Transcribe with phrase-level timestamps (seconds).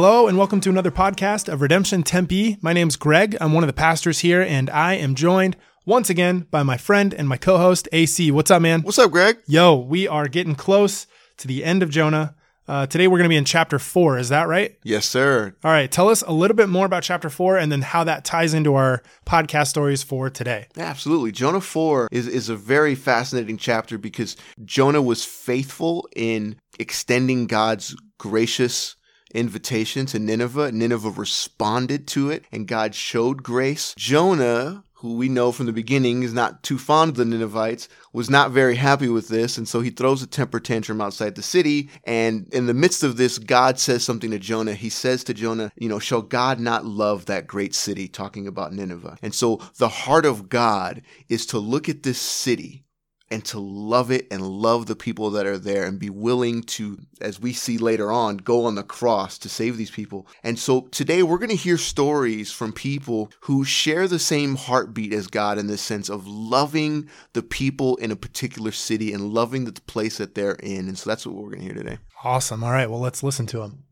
[0.00, 2.56] Hello, and welcome to another podcast of Redemption Tempe.
[2.62, 3.36] My name's Greg.
[3.40, 7.12] I'm one of the pastors here, and I am joined once again by my friend
[7.12, 8.30] and my co host, AC.
[8.30, 8.82] What's up, man?
[8.82, 9.38] What's up, Greg?
[9.48, 12.36] Yo, we are getting close to the end of Jonah.
[12.68, 14.18] Uh, today we're going to be in chapter four.
[14.18, 14.78] Is that right?
[14.84, 15.56] Yes, sir.
[15.64, 15.90] All right.
[15.90, 18.76] Tell us a little bit more about chapter four and then how that ties into
[18.76, 20.68] our podcast stories for today.
[20.76, 21.32] Absolutely.
[21.32, 27.96] Jonah 4 is, is a very fascinating chapter because Jonah was faithful in extending God's
[28.18, 28.94] gracious
[29.34, 30.72] invitation to Nineveh.
[30.72, 33.94] Nineveh responded to it and God showed grace.
[33.96, 38.28] Jonah, who we know from the beginning is not too fond of the Ninevites, was
[38.28, 39.56] not very happy with this.
[39.56, 41.88] And so he throws a temper tantrum outside the city.
[42.02, 44.74] And in the midst of this, God says something to Jonah.
[44.74, 48.72] He says to Jonah, you know, shall God not love that great city, talking about
[48.72, 49.18] Nineveh.
[49.22, 52.84] And so the heart of God is to look at this city
[53.30, 56.98] and to love it and love the people that are there and be willing to,
[57.20, 60.26] as we see later on, go on the cross to save these people.
[60.42, 65.12] And so today we're going to hear stories from people who share the same heartbeat
[65.12, 69.64] as God in this sense of loving the people in a particular city and loving
[69.64, 70.88] the place that they're in.
[70.88, 71.98] And so that's what we're going to hear today.
[72.24, 72.64] Awesome.
[72.64, 72.88] All right.
[72.88, 73.84] Well, let's listen to them.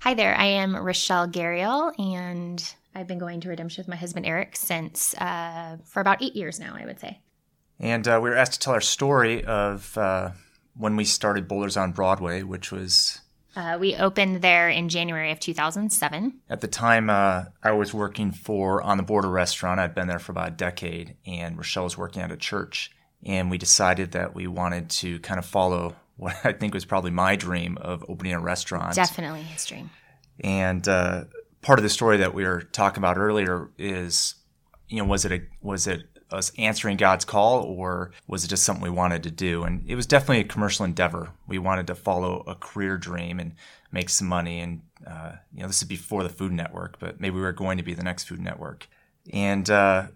[0.00, 0.36] Hi there.
[0.36, 5.14] I am Rochelle Gariel, and I've been going to Redemption with my husband Eric since
[5.14, 7.20] uh, for about eight years now, I would say.
[7.78, 10.30] And uh, we were asked to tell our story of uh,
[10.76, 13.20] when we started Boulders on Broadway, which was.
[13.54, 16.40] Uh, we opened there in January of 2007.
[16.48, 19.80] At the time, uh, I was working for On the Border restaurant.
[19.80, 22.90] I'd been there for about a decade, and Rochelle was working at a church.
[23.24, 27.10] And we decided that we wanted to kind of follow what I think was probably
[27.10, 28.94] my dream of opening a restaurant.
[28.94, 29.90] Definitely his dream.
[30.40, 31.24] And uh,
[31.62, 34.34] part of the story that we were talking about earlier is,
[34.88, 38.64] you know, was it a was it us answering God's call, or was it just
[38.64, 39.62] something we wanted to do?
[39.62, 41.30] And it was definitely a commercial endeavor.
[41.46, 43.54] We wanted to follow a career dream and
[43.92, 44.60] make some money.
[44.60, 47.78] And uh, you know, this is before the Food Network, but maybe we were going
[47.78, 48.88] to be the next Food Network.
[49.32, 50.08] And uh,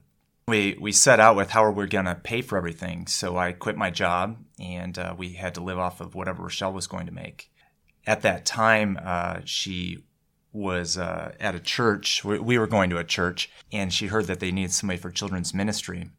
[0.48, 3.06] we we set out with how are we going to pay for everything.
[3.06, 6.72] So I quit my job, and uh, we had to live off of whatever Rochelle
[6.72, 7.50] was going to make.
[8.06, 10.04] At that time, uh, she
[10.52, 12.24] was uh, at a church.
[12.24, 15.54] We were going to a church, and she heard that they needed somebody for children's
[15.54, 16.10] ministry.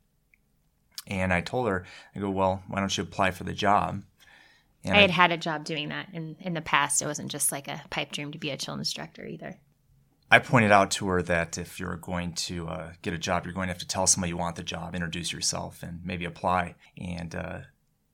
[1.08, 4.04] And I told her, I go, well, why don't you apply for the job?
[4.84, 7.02] And I had I, had a job doing that in, in the past.
[7.02, 9.60] It wasn't just like a pipe dream to be a children's director either.
[10.34, 13.54] I pointed out to her that if you're going to uh, get a job, you're
[13.54, 16.76] going to have to tell somebody you want the job, introduce yourself, and maybe apply.
[16.98, 17.60] And uh,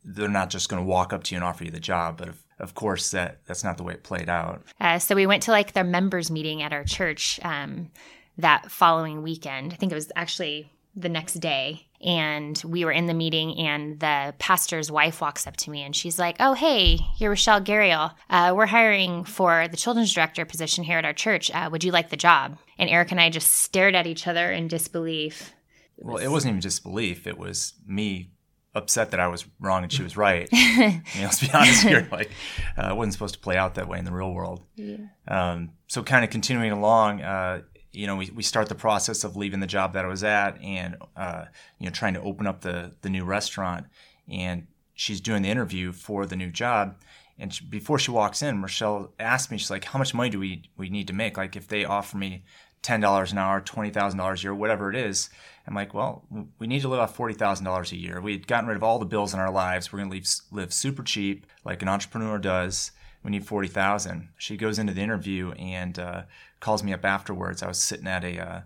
[0.04, 2.30] they're not just going to walk up to you and offer you the job, but
[2.30, 4.64] if of course that that's not the way it played out.
[4.80, 7.90] Uh, so we went to like their members meeting at our church um,
[8.38, 9.74] that following weekend.
[9.74, 11.84] I think it was actually the next day.
[12.04, 15.96] And we were in the meeting and the pastor's wife walks up to me and
[15.96, 18.14] she's like oh hey you're rochelle gariel.
[18.30, 21.50] Uh, we're hiring for the children's director position here at our church.
[21.52, 22.58] Uh, would you like the job?
[22.78, 25.54] And eric and i just stared at each other in disbelief.
[25.98, 27.26] It was- well it wasn't even disbelief.
[27.28, 28.32] It was me
[28.78, 30.48] upset that I was wrong and she was right.
[30.54, 32.08] I mean, let's be honest here.
[32.12, 32.32] Like,
[32.78, 34.64] uh, it wasn't supposed to play out that way in the real world.
[34.76, 34.98] Yeah.
[35.28, 37.62] Um, so, kind of continuing along, uh,
[37.92, 40.62] you know, we, we start the process of leaving the job that I was at
[40.62, 41.46] and, uh,
[41.80, 43.88] you know, trying to open up the, the new restaurant.
[44.30, 47.02] And she's doing the interview for the new job.
[47.40, 50.40] And she, before she walks in, Michelle asked me, she's like, how much money do
[50.40, 51.38] we, we need to make?
[51.38, 52.44] Like, if they offer me
[52.84, 55.30] $10 an hour, $20,000 a year, whatever it is,
[55.68, 56.24] I'm like, well,
[56.60, 58.22] we need to live off forty thousand dollars a year.
[58.22, 59.92] We had gotten rid of all the bills in our lives.
[59.92, 62.92] We're going to live super cheap, like an entrepreneur does.
[63.22, 64.30] We need forty thousand.
[64.38, 66.22] She goes into the interview and uh,
[66.62, 67.62] calls me up afterwards.
[67.62, 68.62] I was sitting at a uh,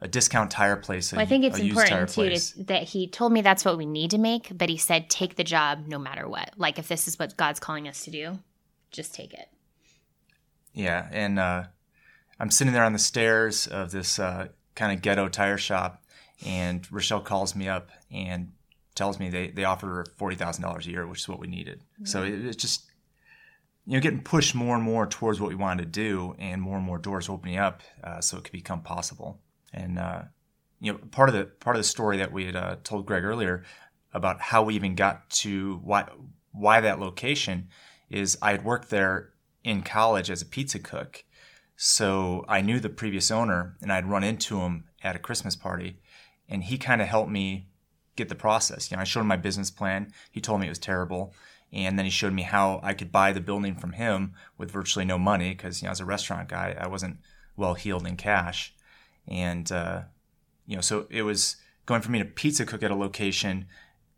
[0.00, 1.12] a discount tire place.
[1.12, 4.10] Well, I think it's important too to, that he told me that's what we need
[4.10, 6.54] to make, but he said take the job no matter what.
[6.56, 8.40] Like if this is what God's calling us to do,
[8.90, 9.46] just take it.
[10.74, 11.64] Yeah, and uh,
[12.40, 16.02] I'm sitting there on the stairs of this uh, kind of ghetto tire shop,
[16.44, 18.52] and Rochelle calls me up and
[18.94, 21.80] tells me they, they offer $40,000 a year, which is what we needed.
[21.80, 22.04] Mm-hmm.
[22.06, 22.90] So it, it's just,
[23.86, 26.76] you know, getting pushed more and more towards what we wanted to do and more
[26.76, 29.40] and more doors opening up uh, so it could become possible.
[29.72, 30.22] And, uh,
[30.80, 33.24] you know, part of the, part of the story that we had uh, told Greg
[33.24, 33.64] earlier
[34.12, 36.06] about how we even got to why,
[36.52, 37.68] why that location
[38.10, 39.30] is I had worked there
[39.64, 41.24] in college as a pizza cook.
[41.84, 45.98] So I knew the previous owner and I'd run into him at a Christmas party
[46.48, 47.66] and he kind of helped me
[48.14, 48.88] get the process.
[48.88, 50.12] You know, I showed him my business plan.
[50.30, 51.34] He told me it was terrible,
[51.72, 55.04] and then he showed me how I could buy the building from him with virtually
[55.04, 57.16] no money because you know, as a restaurant guy, I wasn't
[57.56, 58.72] well heeled in cash,
[59.26, 60.02] and uh,
[60.66, 63.66] you know, so it was going from me to pizza cook at a location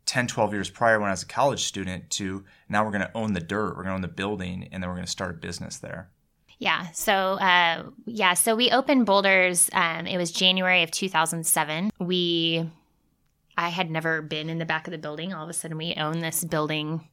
[0.05, 3.17] 10, 12 years prior when I was a college student to now we're going to
[3.17, 5.31] own the dirt, we're going to own the building, and then we're going to start
[5.31, 6.11] a business there.
[6.57, 6.89] Yeah.
[6.91, 8.33] So, uh, yeah.
[8.33, 9.69] So we opened Boulders.
[9.73, 11.91] Um, it was January of 2007.
[11.99, 12.69] We,
[13.57, 15.33] I had never been in the back of the building.
[15.33, 17.07] All of a sudden, we own this building.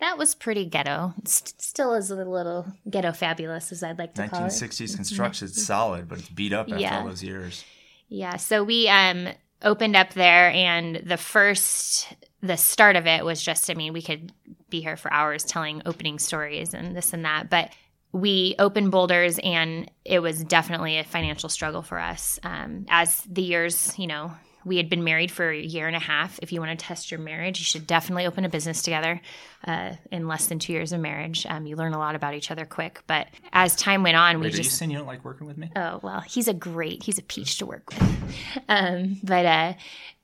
[0.00, 1.14] That was pretty ghetto.
[1.24, 4.48] St- still is a little ghetto fabulous, as I'd like to call it.
[4.48, 5.46] 1960s construction.
[5.46, 6.98] It's solid, but it's beat up after Yeah.
[7.00, 7.64] all those years.
[8.08, 8.36] Yeah.
[8.36, 9.28] So we um
[9.62, 12.12] opened up there and the first
[12.42, 14.32] the start of it was just I mean, we could
[14.70, 17.70] be here for hours telling opening stories and this and that, but
[18.12, 22.38] we opened boulders and it was definitely a financial struggle for us.
[22.42, 24.32] Um, as the years, you know,
[24.64, 26.38] we had been married for a year and a half.
[26.40, 29.20] If you want to test your marriage, you should definitely open a business together.
[29.66, 32.50] Uh, in less than two years of marriage, um, you learn a lot about each
[32.50, 33.02] other quick.
[33.06, 35.58] But as time went on, we Wait, you just saying you don't like working with
[35.58, 35.70] me?
[35.74, 38.02] Oh well, he's a great, he's a peach to work with.
[38.68, 39.74] Um, but uh,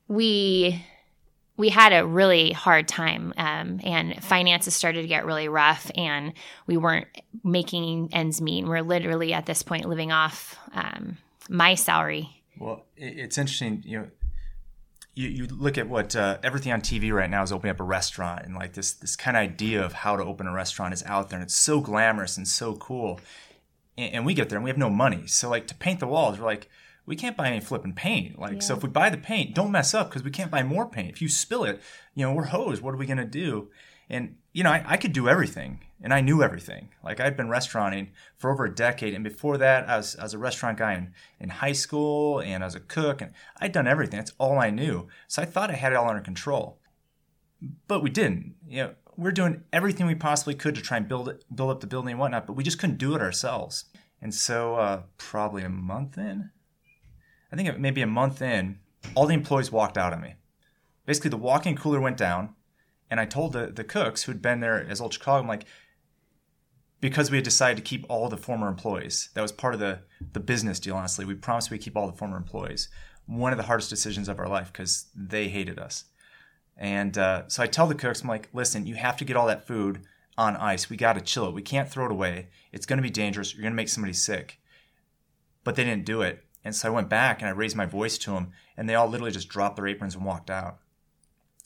[0.06, 0.82] we
[1.58, 6.32] we had a really hard time, um, and finances started to get really rough, and
[6.68, 7.08] we weren't
[7.42, 8.64] making ends meet.
[8.64, 11.18] We're literally at this point living off um,
[11.48, 12.30] my salary.
[12.58, 13.82] Well, it's interesting.
[13.84, 14.06] You know,
[15.14, 17.84] you, you look at what uh, everything on TV right now is opening up a
[17.84, 21.02] restaurant, and like this this kind of idea of how to open a restaurant is
[21.06, 23.18] out there, and it's so glamorous and so cool.
[23.96, 26.06] And, and we get there and we have no money, so like to paint the
[26.06, 26.70] walls, we're like.
[27.08, 28.38] We can't buy any flipping paint.
[28.38, 30.88] Like, so if we buy the paint, don't mess up because we can't buy more
[30.88, 31.10] paint.
[31.10, 31.80] If you spill it,
[32.14, 32.82] you know, we're hosed.
[32.82, 33.70] What are we going to do?
[34.10, 36.90] And, you know, I, I could do everything and I knew everything.
[37.02, 39.14] Like, I'd been restauranting for over a decade.
[39.14, 42.62] And before that, I was, I was a restaurant guy in, in high school and
[42.62, 44.18] I was a cook and I'd done everything.
[44.18, 45.08] That's all I knew.
[45.28, 46.78] So I thought I had it all under control.
[47.86, 48.54] But we didn't.
[48.68, 51.80] You know, we're doing everything we possibly could to try and build it, build up
[51.80, 53.86] the building and whatnot, but we just couldn't do it ourselves.
[54.22, 56.50] And so, uh, probably a month in,
[57.52, 58.78] I think it- maybe a month in,
[59.14, 60.34] all the employees walked out on me.
[61.06, 62.54] Basically, the walk-in cooler went down,
[63.10, 65.64] and I told the, the cooks who'd been there as Old Chicago, I'm like,
[67.00, 69.30] because we had decided to keep all the former employees.
[69.34, 70.00] That was part of the
[70.32, 70.96] the business deal.
[70.96, 72.88] Honestly, we promised we'd keep all the former employees.
[73.26, 76.06] One of the hardest decisions of our life because they hated us.
[76.76, 79.46] And uh, so I tell the cooks, I'm like, listen, you have to get all
[79.46, 80.02] that food
[80.36, 80.90] on ice.
[80.90, 81.54] We got to chill it.
[81.54, 82.48] We can't throw it away.
[82.72, 83.54] It's going to be dangerous.
[83.54, 84.58] You're going to make somebody sick.
[85.64, 86.44] But they didn't do it.
[86.64, 89.08] And so I went back and I raised my voice to them, and they all
[89.08, 90.78] literally just dropped their aprons and walked out.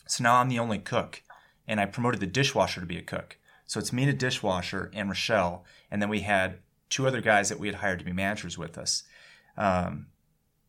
[0.06, 1.22] So now I'm the only cook,
[1.66, 3.38] and I promoted the dishwasher to be a cook.
[3.66, 6.58] So it's me, the dishwasher, and Rochelle, and then we had
[6.90, 9.04] two other guys that we had hired to be managers with us.
[9.56, 10.08] Um,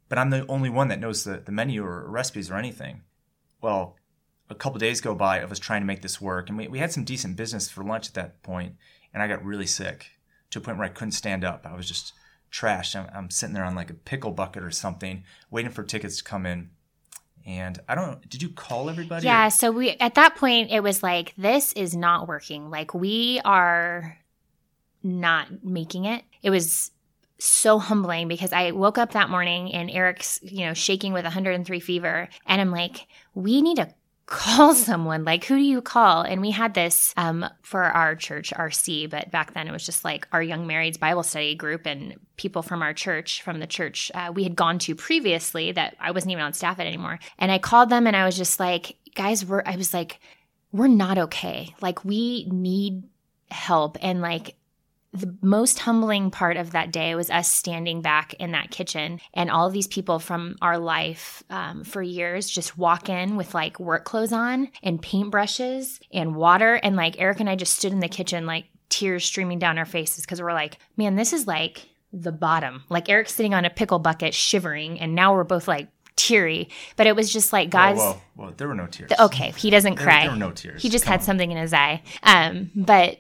[0.08, 3.02] but I'm the only one that knows the, the menu or recipes or anything.
[3.62, 3.98] Well,
[4.50, 6.80] a couple days go by of us trying to make this work, and we, we
[6.80, 8.76] had some decent business for lunch at that point,
[9.14, 10.12] and I got really sick
[10.52, 11.66] to a point where I couldn't stand up.
[11.66, 12.14] I was just
[12.54, 12.96] trashed.
[12.96, 16.24] I'm, I'm sitting there on like a pickle bucket or something, waiting for tickets to
[16.24, 16.70] come in.
[17.46, 19.26] And I don't did you call everybody?
[19.26, 19.50] or- Yeah.
[19.50, 22.70] So we at that point it was like this is not working.
[22.70, 24.18] Like we are
[25.04, 26.24] not making it.
[26.42, 26.92] It was
[27.40, 31.80] so humbling because I woke up that morning and Eric's, you know, shaking with 103
[31.82, 32.30] fever.
[32.46, 33.94] And I'm like, we need to
[34.26, 35.24] call someone.
[35.24, 36.22] Like, who do you call?
[36.22, 40.04] And we had this um, for our church, RC, but back then it was just
[40.04, 44.12] like our young marrieds Bible study group and people from our church, from the church
[44.14, 47.20] uh, we had gone to previously that I wasn't even on staff at anymore.
[47.38, 50.20] And I called them and I was just like, guys, we're, I was like,
[50.72, 51.76] we're not okay.
[51.82, 53.04] Like, we need
[53.52, 53.98] help.
[54.02, 54.56] And like,
[55.16, 59.52] the most humbling part of that day was us standing back in that kitchen and
[59.52, 64.06] all these people from our life um, for years just walk in with like work
[64.06, 68.08] clothes on and paintbrushes and water and like eric and i just stood in the
[68.08, 72.32] kitchen like tears streaming down our faces because we're like man this is like the
[72.32, 76.70] bottom like eric's sitting on a pickle bucket shivering and now we're both like teary
[76.96, 78.00] but it was just like god's
[78.36, 79.12] whoa, there were no tears.
[79.20, 80.82] okay he doesn't There- cry there were no tears.
[80.82, 81.26] he just Come had on.
[81.26, 83.18] something in his eye um but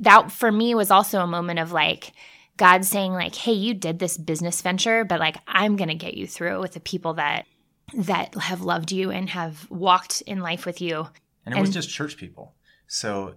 [0.00, 2.12] that for me was also a moment of like
[2.56, 6.26] god saying like hey you did this business venture but like i'm gonna get you
[6.26, 7.46] through it with the people that
[7.94, 11.06] that have loved you and have walked in life with you
[11.44, 12.54] And it was just church people.
[12.86, 13.34] So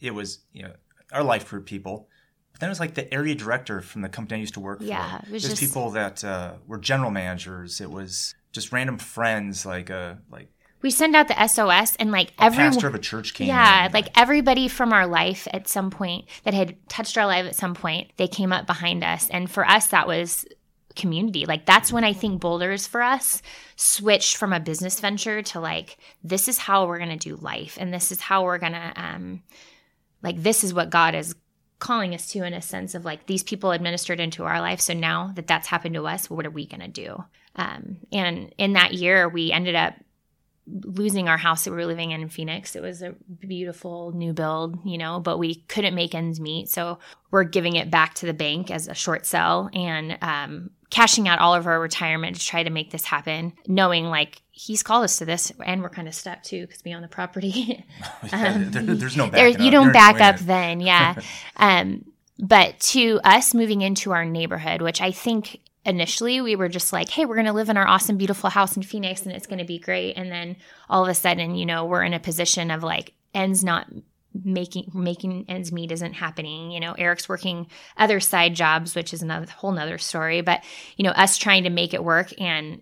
[0.00, 0.72] it was, you know,
[1.12, 2.08] our life group people.
[2.50, 4.78] But then it was like the area director from the company I used to work
[4.80, 4.84] for.
[4.84, 7.80] Yeah, it was There's just- people that uh, were general managers.
[7.80, 10.48] It was just random friends, like uh, like
[10.82, 13.46] we send out the sos and like a everyone pastor of a church came.
[13.46, 13.92] yeah in.
[13.92, 17.74] like everybody from our life at some point that had touched our life at some
[17.74, 20.44] point they came up behind us and for us that was
[20.94, 23.40] community like that's when i think boulders for us
[23.76, 27.78] switched from a business venture to like this is how we're going to do life
[27.80, 29.42] and this is how we're going to um
[30.22, 31.34] like this is what god is
[31.78, 34.92] calling us to in a sense of like these people administered into our life so
[34.92, 37.24] now that that's happened to us what are we going to do
[37.56, 39.94] um and in that year we ended up
[40.66, 42.76] losing our house that we were living in in Phoenix.
[42.76, 46.68] It was a beautiful new build, you know, but we couldn't make ends meet.
[46.68, 46.98] So
[47.30, 51.40] we're giving it back to the bank as a short sell and um, cashing out
[51.40, 55.18] all of our retirement to try to make this happen, knowing like he's called us
[55.18, 57.84] to this and we're kind of stuck too because we own the property.
[58.32, 60.46] um, there, there's no there, you don't You're back up it.
[60.46, 61.14] then, yeah.
[61.56, 62.04] um,
[62.38, 67.08] but to us moving into our neighborhood, which I think initially we were just like,
[67.08, 69.58] hey, we're going to live in our awesome, beautiful house in Phoenix and it's going
[69.58, 70.14] to be great.
[70.14, 70.56] And then
[70.88, 73.88] all of a sudden, you know, we're in a position of like ends not
[74.44, 77.66] making making ends meet isn't happening you know eric's working
[77.98, 80.64] other side jobs which is another whole nother story but
[80.96, 82.80] you know us trying to make it work and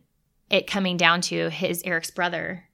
[0.51, 2.65] it coming down to his eric's brother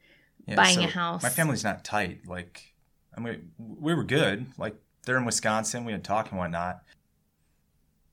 [0.46, 1.22] Yeah, buying a house.
[1.22, 2.26] My family's not tight.
[2.26, 2.74] Like,
[3.16, 4.46] I mean, we were good.
[4.58, 5.84] Like, they're in Wisconsin.
[5.84, 6.82] We had talk and whatnot.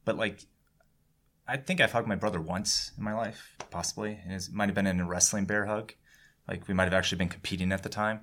[0.05, 0.45] But like,
[1.47, 4.75] I think I've hugged my brother once in my life, possibly, and it might have
[4.75, 5.93] been in a wrestling bear hug.
[6.47, 8.21] Like, we might have actually been competing at the time.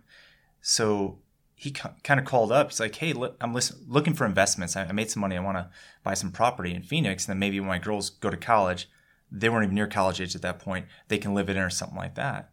[0.61, 1.19] So
[1.55, 2.71] he kind of called up.
[2.71, 4.77] He's like, "Hey, I'm looking for investments.
[4.77, 5.37] I, made some money.
[5.37, 5.71] I want to
[6.03, 7.27] buy some property in Phoenix.
[7.27, 8.89] And then maybe when my girls go to college,
[9.31, 10.87] they weren't even near college age at that point.
[11.09, 12.51] They can live in it or something like that."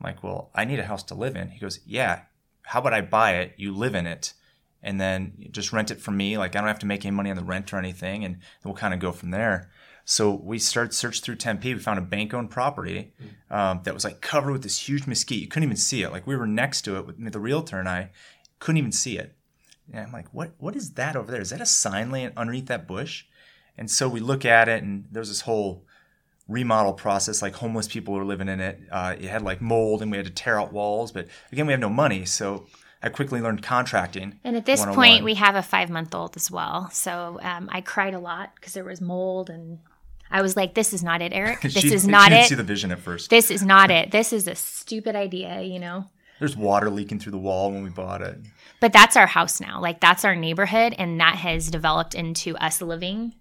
[0.00, 1.48] I'm like, well, I need a house to live in.
[1.48, 2.22] He goes, yeah.
[2.62, 3.54] How about I buy it?
[3.56, 4.34] You live in it,
[4.82, 6.36] and then just rent it from me.
[6.36, 8.74] Like I don't have to make any money on the rent or anything, and we'll
[8.74, 9.70] kind of go from there.
[10.10, 11.74] So we started search through Tempe.
[11.74, 13.12] We found a bank-owned property
[13.50, 15.42] um, that was like covered with this huge mesquite.
[15.42, 16.10] You couldn't even see it.
[16.10, 18.08] Like we were next to it with the realtor and I
[18.58, 19.34] couldn't even see it.
[19.92, 20.52] And I'm like, what?
[20.56, 21.42] What is that over there?
[21.42, 23.26] Is that a sign laying underneath that bush?
[23.76, 25.84] And so we look at it, and there's this whole
[26.48, 27.42] remodel process.
[27.42, 28.80] Like homeless people were living in it.
[28.90, 31.12] Uh, it had like mold, and we had to tear out walls.
[31.12, 32.66] But again, we have no money, so
[33.02, 34.40] I quickly learned contracting.
[34.42, 36.88] And at this point, we have a five month old as well.
[36.92, 39.80] So um, I cried a lot because there was mold, and
[40.30, 41.60] I was like, "This is not it, Eric.
[41.62, 42.48] This She- is she not didn't it.
[42.48, 43.30] See the vision at first.
[43.30, 44.10] this is not it.
[44.10, 46.06] This is a stupid idea," you know.
[46.38, 48.38] There's water leaking through the wall when we bought it.
[48.80, 49.80] But that's our house now.
[49.80, 53.34] Like that's our neighborhood, and that has developed into us living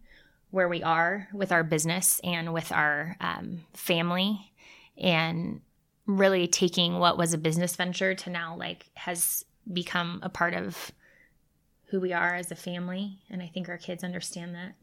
[0.49, 4.51] where we are with our business and with our um, family,
[4.97, 5.61] and
[6.07, 10.91] really taking what was a business venture to now like has become a part of
[11.89, 13.19] who we are as a family.
[13.29, 14.73] And I think our kids understand that.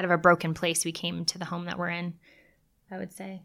[0.00, 2.14] Out of a broken place, we came to the home that we're in.
[2.90, 3.42] I would say.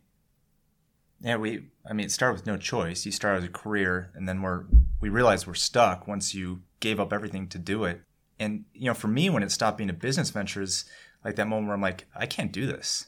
[1.20, 1.66] Yeah, we.
[1.86, 3.06] I mean, it started with no choice.
[3.06, 4.64] You start as a career, and then we're
[5.02, 8.00] we realize we're stuck once you gave up everything to do it.
[8.40, 10.86] And you know, for me, when it stopped being a business venture, is
[11.26, 13.08] like that moment where I'm like, I can't do this.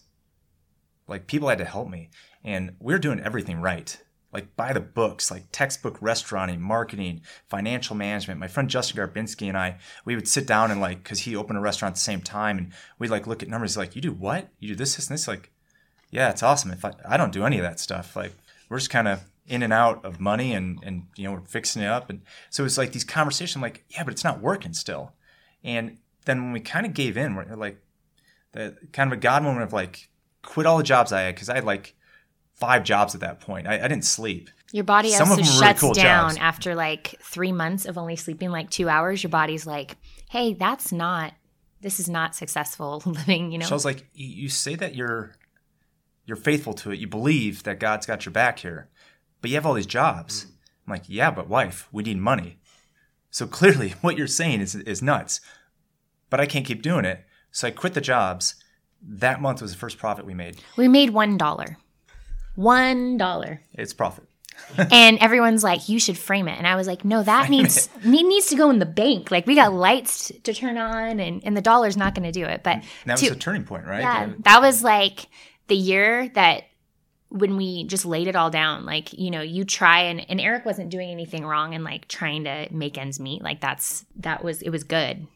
[1.08, 2.10] Like people had to help me,
[2.44, 3.98] and we're doing everything right.
[4.34, 8.40] Like by the books, like textbook restauranting, marketing, financial management.
[8.40, 11.58] My friend Justin Garbinski and I, we would sit down and like, cause he opened
[11.58, 13.78] a restaurant at the same time, and we'd like look at numbers.
[13.78, 14.50] Like, you do what?
[14.60, 15.28] You do this, this, and this.
[15.28, 15.52] Like,
[16.12, 16.72] yeah, it's awesome.
[16.72, 18.34] If I, I don't do any of that stuff, like
[18.70, 21.82] we're just kind of in and out of money and, and, you know, we're fixing
[21.82, 22.10] it up.
[22.10, 25.14] And so it's like these conversations, like, yeah, but it's not working still.
[25.64, 27.82] And then when we kind of gave in, we're like
[28.52, 30.10] the kind of a God moment of like,
[30.44, 31.38] quit all the jobs I had.
[31.38, 31.96] Cause I had like
[32.58, 33.68] five jobs at that point.
[33.68, 34.50] I, I didn't sleep.
[34.72, 36.40] Your body Some also them were really shuts cool down jobs.
[36.42, 39.24] after like three months of only sleeping like two hours.
[39.24, 39.96] Your body's like,
[40.30, 41.34] hey, that's not,
[41.82, 43.66] this is not successful living, you know?
[43.66, 45.36] So I was like, you you say that you're,
[46.26, 47.00] you're faithful to it.
[47.00, 48.90] You believe that God's got your back here,
[49.40, 50.42] but you have all these jobs.
[50.42, 50.52] Mm-hmm.
[50.88, 52.60] I'm like, yeah, but wife, we need money.
[53.30, 55.40] So clearly what you're saying is, is nuts,
[56.30, 57.24] but I can't keep doing it.
[57.52, 58.56] So I quit the jobs.
[59.02, 60.58] That month was the first profit we made.
[60.76, 61.76] we made $1.
[62.58, 63.60] $1.
[63.74, 64.26] It's profit.
[64.92, 66.58] and everyone's like, you should frame it.
[66.58, 69.30] And I was like, no, that needs ne- needs to go in the bank.
[69.30, 72.46] Like we got lights to turn on and, and the dollar's not going to do
[72.46, 72.64] it.
[72.64, 74.02] But And that to- was a turning point, right?
[74.02, 75.28] Yeah, that was like
[75.68, 76.64] the year that
[77.30, 78.86] when we just laid it all down.
[78.86, 82.46] Like, you know, you try and, and Eric wasn't doing anything wrong and like trying
[82.46, 83.44] to make ends meet.
[83.44, 85.28] Like that's that was it was good.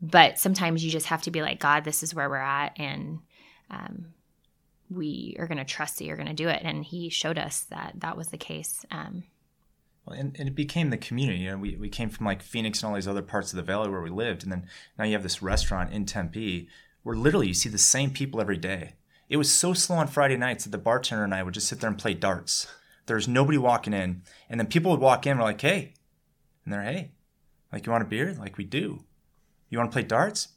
[0.00, 3.18] But sometimes you just have to be like, God, this is where we're at and
[3.70, 4.06] um
[4.90, 7.60] we are going to trust that you're going to do it and he showed us
[7.70, 9.22] that that was the case um
[10.04, 11.40] Well, and, and it became the community.
[11.40, 13.62] You know, we, we came from like Phoenix and all these other parts of the
[13.62, 14.66] valley where we lived, and then
[14.98, 16.68] now you have this restaurant in Tempe
[17.02, 18.94] where literally you see the same people every day.
[19.28, 21.80] It was so slow on Friday nights that the bartender and I would just sit
[21.80, 22.66] there and play darts.
[23.06, 25.38] There's nobody walking in, and then people would walk in.
[25.38, 25.94] We're like, "Hey,"
[26.64, 27.12] and they're, "Hey,
[27.72, 29.04] like you want a beer?" Like we do.
[29.68, 30.48] You want to play darts?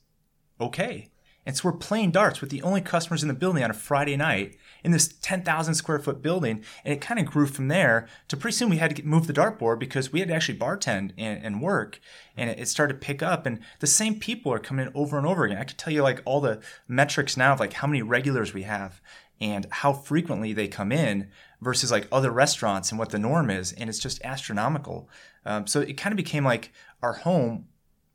[0.59, 1.11] Okay.
[1.45, 4.15] And so we're playing darts with the only customers in the building on a Friday
[4.15, 6.63] night in this 10,000 square foot building.
[6.85, 9.27] And it kind of grew from there to pretty soon we had to get, move
[9.27, 11.99] the dartboard because we had to actually bartend and, and work.
[12.37, 13.45] And it, it started to pick up.
[13.45, 15.57] And the same people are coming in over and over again.
[15.57, 18.63] I could tell you like all the metrics now of like how many regulars we
[18.63, 19.01] have
[19.41, 21.29] and how frequently they come in
[21.61, 25.09] versus like other restaurants and what the norm is, and it's just astronomical.
[25.45, 26.71] Um, so it kind of became like
[27.01, 27.67] our home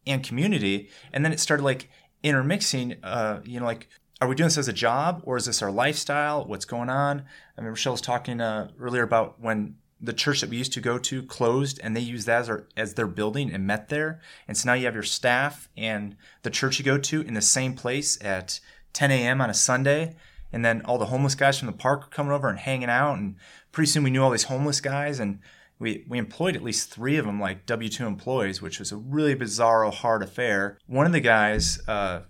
[0.07, 1.91] and community, and then it started like
[2.23, 2.97] intermixing.
[3.03, 3.89] Uh, you know, like
[4.21, 6.45] are we doing this as a job or is this our lifestyle?
[6.45, 7.25] What's going on?
[7.57, 10.81] I mean, Michelle was talking uh, earlier about when the church that we used to
[10.81, 14.21] go to closed and they used that as, our, as their building and met there.
[14.47, 17.43] And so now you have your staff and the church you go to in the
[17.43, 18.61] same place at
[18.93, 19.41] 10 a.m.
[19.41, 20.17] on a Sunday.
[20.53, 23.19] And then all the homeless guys from the park are coming over and hanging out.
[23.19, 23.37] And
[23.71, 25.41] pretty soon we knew all these homeless guys and
[25.79, 29.35] we, we employed at least three of them like W-2 employees, which was a really
[29.35, 30.79] bizarro, hard affair.
[30.87, 32.23] One of the guys, uh,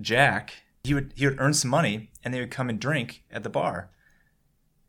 [0.00, 3.42] Jack, he would, he would earn some money and they would come and drink at
[3.42, 3.90] the bar.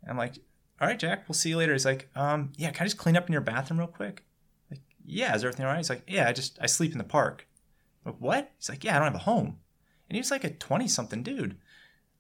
[0.08, 0.36] I'm like,
[0.80, 1.74] all right, Jack, we'll see you later.
[1.74, 4.24] He's like, um, yeah, can I just clean up in your bathroom real quick?
[4.70, 5.78] Like, yeah, is everything all right?
[5.78, 7.48] He's like, yeah, I just, I sleep in the park.
[8.06, 8.52] I'm like, what?
[8.58, 9.58] He's like, yeah, I don't have a home.
[10.10, 11.58] And he was like a 20 something dude.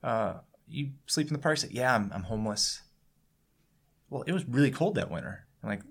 [0.03, 0.36] Uh,
[0.68, 1.58] you sleep in the park?
[1.58, 2.82] He's like, yeah, I'm, I'm homeless.
[4.10, 5.48] Well, it was really cold that winter.
[5.63, 5.82] I'm like,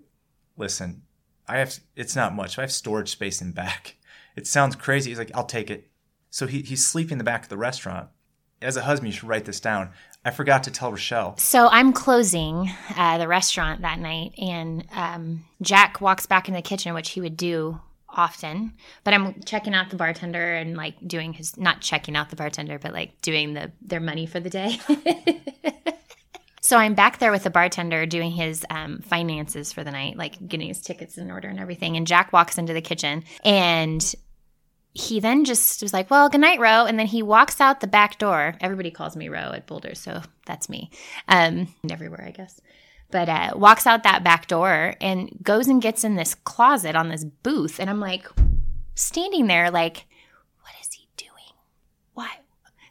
[0.57, 1.03] listen,
[1.49, 2.59] I have, it's not much.
[2.59, 3.97] I have storage space in back.
[4.37, 5.11] It sounds crazy.
[5.11, 5.91] He's like, I'll take it.
[6.31, 8.09] So he, he's sleeping in the back of the restaurant.
[8.63, 9.91] As a husband, you should write this down.
[10.25, 11.37] I forgot to tell Rochelle.
[11.37, 16.63] So I'm closing uh, the restaurant that night, and um, Jack walks back in the
[16.63, 18.75] kitchen, which he would do often.
[19.03, 22.79] But I'm checking out the bartender and like doing his not checking out the bartender,
[22.79, 24.79] but like doing the their money for the day.
[26.71, 30.47] so I'm back there with the bartender doing his um, finances for the night, like
[30.47, 31.97] getting his tickets in order and everything.
[31.97, 34.15] And Jack walks into the kitchen and
[34.93, 36.87] he then just was like, well, good night, Ro.
[36.87, 38.55] And then he walks out the back door.
[38.61, 40.93] Everybody calls me Ro at Boulder, so that's me.
[41.27, 42.61] Um, everywhere, I guess.
[43.11, 47.09] But uh, walks out that back door and goes and gets in this closet on
[47.09, 47.81] this booth.
[47.81, 48.29] And I'm like,
[48.95, 50.07] standing there, like,
[50.63, 51.57] what is he doing?
[52.15, 52.31] Why?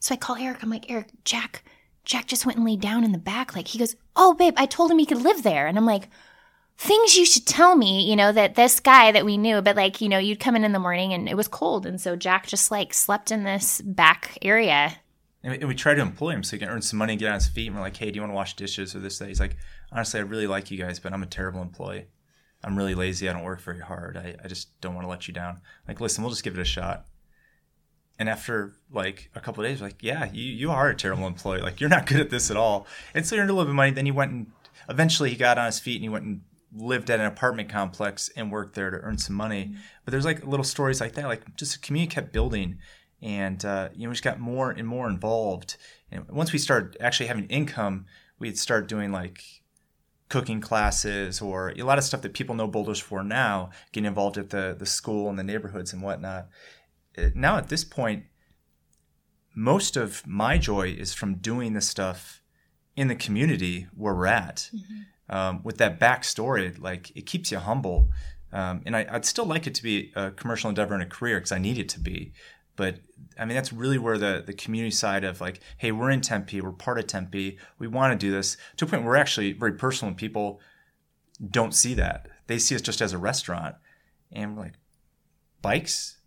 [0.01, 0.63] So I call Eric.
[0.63, 1.63] I'm like, Eric, Jack,
[2.09, 3.55] Jack just went and laid down in the back.
[3.55, 5.67] Like, he goes, oh, babe, I told him he could live there.
[5.67, 6.09] And I'm like,
[6.75, 10.01] things you should tell me, you know, that this guy that we knew, but like,
[10.01, 11.86] you know, you'd come in in the morning and it was cold.
[11.86, 14.95] And so Jack just like slept in this back area.
[15.43, 17.19] And we, and we tried to employ him so he can earn some money and
[17.19, 17.67] get on his feet.
[17.67, 19.27] And we're like, hey, do you want to wash dishes or this, that?
[19.27, 19.55] He's like,
[19.91, 22.07] honestly, I really like you guys, but I'm a terrible employee.
[22.63, 23.29] I'm really lazy.
[23.29, 24.17] I don't work very hard.
[24.17, 25.62] I, I just don't want to let you down.
[25.88, 27.05] Like, listen, we'll just give it a shot.
[28.19, 31.62] And after like a couple days, like, yeah, you, you are a terrible employee.
[31.62, 32.86] Like, you're not good at this at all.
[33.15, 33.91] And so he earned a little bit of money.
[33.91, 34.51] Then he went and
[34.89, 36.41] eventually he got on his feet and he went and
[36.75, 39.75] lived at an apartment complex and worked there to earn some money.
[40.05, 41.25] But there's like little stories like that.
[41.25, 42.79] Like just the community kept building,
[43.21, 45.77] and uh, you know we just got more and more involved.
[46.12, 48.05] And once we started actually having income,
[48.38, 49.43] we'd start doing like
[50.29, 54.38] cooking classes or a lot of stuff that people know Boulders for now, getting involved
[54.38, 56.47] at the the school and the neighborhoods and whatnot.
[57.36, 58.25] Now at this point,
[59.55, 62.41] most of my joy is from doing the stuff
[62.95, 64.69] in the community where we're at.
[64.75, 68.10] Mm-hmm um, with that backstory, like it keeps you humble.
[68.51, 71.38] Um, and I, would still like it to be a commercial endeavor and a career
[71.38, 72.34] because I need it to be.
[72.75, 72.95] But
[73.38, 76.62] I mean, that's really where the, the community side of like, hey, we're in Tempe,
[76.62, 79.51] we're part of Tempe, we want to do this to a point where we're actually
[79.51, 80.60] very personal and people
[81.51, 82.27] don't see that.
[82.47, 83.75] They see us just as a restaurant.
[84.32, 84.75] And we're like,
[85.62, 86.17] bikes,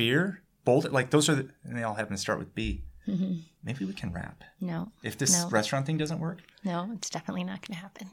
[0.00, 2.84] beer, bolt, like those are, the, and they all happen to start with B.
[3.06, 3.40] Mm-hmm.
[3.62, 4.42] Maybe we can wrap.
[4.58, 4.92] No.
[5.02, 5.50] If this no.
[5.50, 6.38] restaurant thing doesn't work?
[6.64, 8.08] No, it's definitely not going to happen.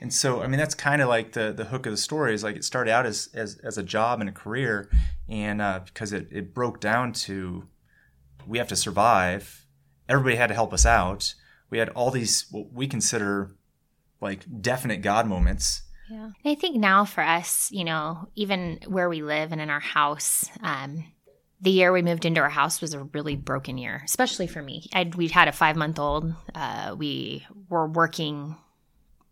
[0.00, 2.42] And so, I mean, that's kind of like the the hook of the story is
[2.42, 4.90] like it started out as as, as a job and a career,
[5.28, 7.64] and uh, because it, it broke down to
[8.46, 9.66] we have to survive.
[10.08, 11.34] Everybody had to help us out.
[11.70, 13.56] We had all these what we consider
[14.20, 15.82] like definite God moments.
[16.10, 19.70] Yeah, and I think now for us, you know, even where we live and in
[19.70, 21.04] our house, um,
[21.60, 24.88] the year we moved into our house was a really broken year, especially for me.
[24.92, 26.32] I'd, we had a five month old.
[26.54, 28.56] Uh, we were working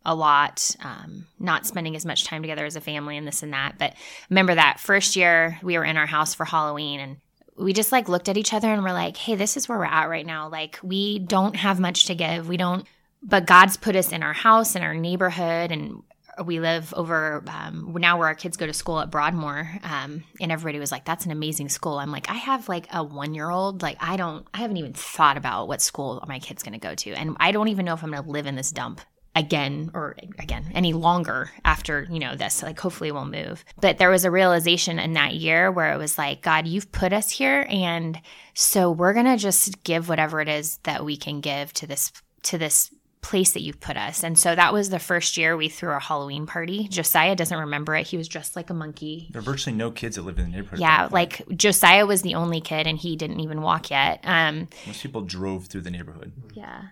[0.07, 3.53] a lot, um, not spending as much time together as a family and this and
[3.53, 3.79] that.
[3.79, 3.95] But
[4.31, 7.17] remember that first year we were in our house for Halloween and
[7.57, 9.85] we just like looked at each other and we're like, hey, this is where we're
[9.85, 10.49] at right now.
[10.49, 12.49] Like, we don't have much to give.
[12.49, 12.87] We don't,
[13.23, 16.03] but God's put us in our house, in our neighborhood, and
[16.44, 19.85] we live over um, now where our kids go to school at Broadmor.
[19.85, 21.99] Um, and everybody was like, that's an amazing school.
[21.99, 23.83] I'm like, I have like a one year old.
[23.83, 26.94] Like, I don't, I haven't even thought about what school my kid's going to go
[26.94, 27.12] to.
[27.12, 29.01] And I don't even know if I'm going to live in this dump
[29.37, 34.11] again or again any longer after you know this like hopefully we'll move but there
[34.11, 37.66] was a realization in that year where it was like god you've put us here
[37.68, 38.20] and
[38.55, 42.12] so we're going to just give whatever it is that we can give to this
[42.42, 42.94] to this
[43.25, 44.23] place that you've put us.
[44.23, 46.89] And so that was the first year we threw a halloween party.
[46.89, 48.07] Josiah doesn't remember it.
[48.07, 49.29] He was dressed like a monkey.
[49.33, 52.35] There are virtually no kids that live in the neighborhood yeah like josiah was the
[52.35, 54.21] only kid and he didn't even walk yet.
[54.25, 56.33] Um most people drove through the neighborhood.
[56.55, 56.83] Yeah.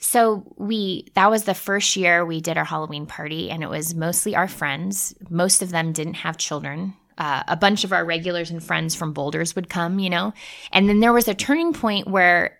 [0.00, 3.94] So we that was the first year we did our Halloween party, and it was
[3.94, 5.14] mostly our friends.
[5.28, 6.94] Most of them didn't have children.
[7.18, 10.32] Uh, a bunch of our regulars and friends from Boulders would come, you know,
[10.72, 12.58] and then there was a turning point where,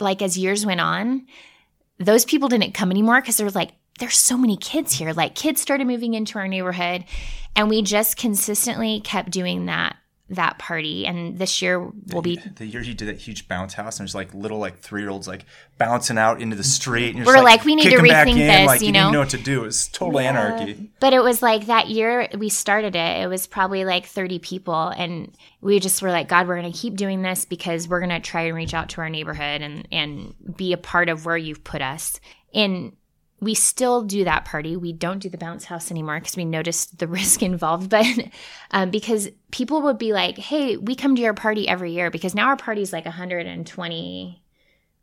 [0.00, 1.26] like, as years went on,
[1.98, 5.12] those people didn't come anymore because there was like there's so many kids here.
[5.12, 7.04] Like kids started moving into our neighborhood,
[7.54, 9.96] and we just consistently kept doing that
[10.34, 11.06] that party.
[11.06, 14.14] And this year will be the year you did that huge bounce house and there's
[14.14, 15.44] like little like three year olds like
[15.78, 18.80] bouncing out into the street and we're like, like, we need to rethink this like,
[18.80, 19.18] you, you know didn't know?
[19.20, 19.64] what to do.
[19.64, 20.28] It's total yeah.
[20.28, 20.90] anarchy.
[21.00, 24.88] But it was like that year we started it it was probably like 30 people
[24.88, 28.10] and we just were like god we're going to keep doing this because we're going
[28.10, 31.36] to try and reach out to our neighborhood and and be a part of where
[31.36, 32.20] you've put us.
[32.52, 32.92] And
[33.44, 34.76] we still do that party.
[34.76, 37.90] We don't do the bounce house anymore because we noticed the risk involved.
[37.90, 38.06] But
[38.70, 42.34] um, because people would be like, "Hey, we come to your party every year," because
[42.34, 44.43] now our party is like 120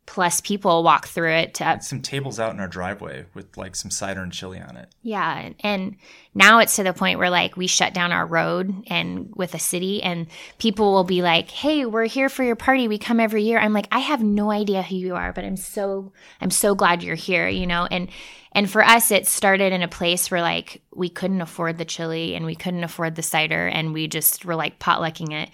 [0.06, 3.92] plus people walk through it to some tables out in our driveway with like some
[3.92, 4.90] cider and chili on it.
[5.04, 5.96] Yeah, and
[6.34, 9.60] now it's to the point where like we shut down our road and with a
[9.60, 12.88] city and people will be like, "Hey, we're here for your party.
[12.88, 15.58] We come every year." I'm like, "I have no idea who you are, but I'm
[15.58, 16.12] so
[16.42, 18.10] I'm so glad you're here, you know?" And
[18.54, 22.36] and for us it started in a place where like we couldn't afford the chili
[22.36, 25.50] and we couldn't afford the cider and we just were like potlucking it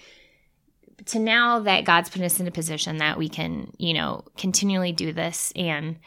[1.05, 4.91] to now that God's put us in a position that we can, you know, continually
[4.91, 5.97] do this and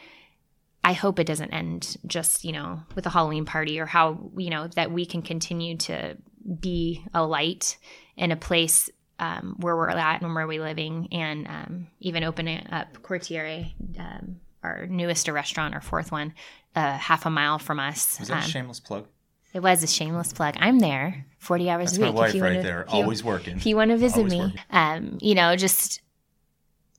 [0.83, 4.49] I hope it doesn't end just, you know, with a Halloween party or how, you
[4.49, 6.17] know, that we can continue to
[6.59, 7.77] be a light
[8.17, 12.65] in a place um, where we're at and where we're living and um, even opening
[12.71, 16.33] up Quartiere, um, our newest restaurant, our fourth one,
[16.75, 18.19] uh, half a mile from us.
[18.19, 19.07] Was that a um, shameless plug?
[19.53, 20.55] It was a shameless plug.
[20.59, 22.13] I'm there 40 hours That's a week.
[22.13, 23.57] my wife right wanna, there, always you, working.
[23.57, 26.01] If you want to visit always me, um, you know, just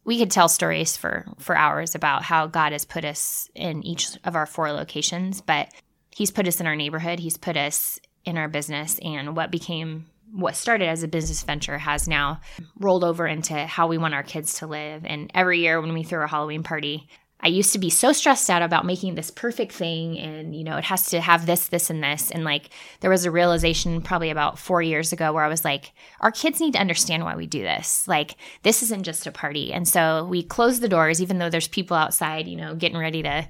[0.05, 4.09] we could tell stories for for hours about how God has put us in each
[4.25, 5.69] of our four locations, but
[6.11, 7.21] He's put us in our neighborhood.
[7.21, 11.79] He's put us in our business, and what became what started as a business venture
[11.79, 12.41] has now
[12.79, 15.05] rolled over into how we want our kids to live.
[15.05, 17.07] And every year when we throw a Halloween party,
[17.43, 20.77] I used to be so stressed out about making this perfect thing and you know
[20.77, 22.31] it has to have this this and this.
[22.31, 25.93] And like there was a realization probably about 4 years ago where I was like
[26.21, 28.07] our kids need to understand why we do this.
[28.07, 29.73] Like this isn't just a party.
[29.73, 33.23] And so we close the doors even though there's people outside you know getting ready
[33.25, 33.49] to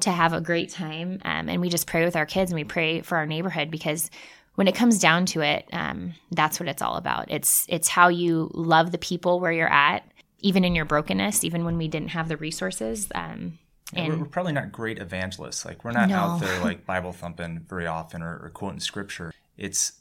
[0.00, 1.20] to have a great time.
[1.24, 4.10] Um, and we just pray with our kids and we pray for our neighborhood because
[4.54, 7.30] when it comes down to it um, that's what it's all about.
[7.30, 11.64] It's it's how you love the people where you're at even in your brokenness, even
[11.64, 13.08] when we didn't have the resources.
[13.14, 13.58] Um,
[13.92, 15.64] and we're, we're, probably not great evangelists.
[15.64, 16.16] Like we're not no.
[16.16, 19.32] out there like Bible thumping very often or, or, quoting scripture.
[19.56, 19.92] It's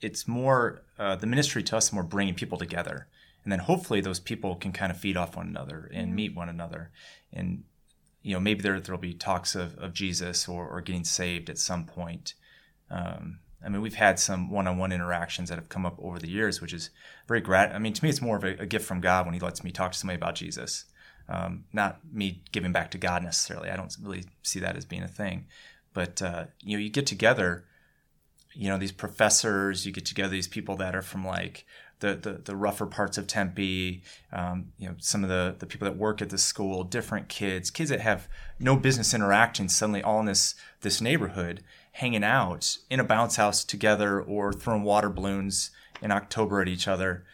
[0.00, 3.08] it's more uh, the ministry to us more bringing people together,
[3.44, 6.48] and then hopefully those people can kind of feed off one another and meet one
[6.48, 6.90] another,
[7.32, 7.64] and
[8.22, 11.58] you know maybe there there'll be talks of, of Jesus or, or getting saved at
[11.58, 12.34] some point.
[12.90, 16.60] Um, I mean, we've had some one-on-one interactions that have come up over the years,
[16.60, 16.90] which is
[17.28, 17.74] very grat.
[17.74, 19.62] I mean, to me, it's more of a, a gift from God when He lets
[19.62, 20.86] me talk to somebody about Jesus,
[21.28, 23.70] um, not me giving back to God necessarily.
[23.70, 25.46] I don't really see that as being a thing,
[25.92, 27.64] but uh, you know, you get together,
[28.54, 31.66] you know, these professors, you get together these people that are from like
[32.00, 35.84] the, the, the rougher parts of Tempe, um, you know, some of the, the people
[35.84, 38.26] that work at the school, different kids, kids that have
[38.58, 43.64] no business interacting suddenly all in this, this neighborhood hanging out in a bounce house
[43.64, 45.70] together or throwing water balloons
[46.02, 47.24] in October at each other,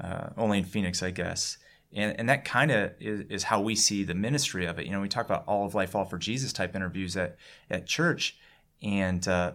[0.00, 1.58] uh, only in Phoenix, I guess.
[1.92, 4.86] And, and that kind of is, is how we see the ministry of it.
[4.86, 7.36] You know, we talk about all of life, all for Jesus type interviews at,
[7.70, 8.36] at church.
[8.82, 9.52] And uh,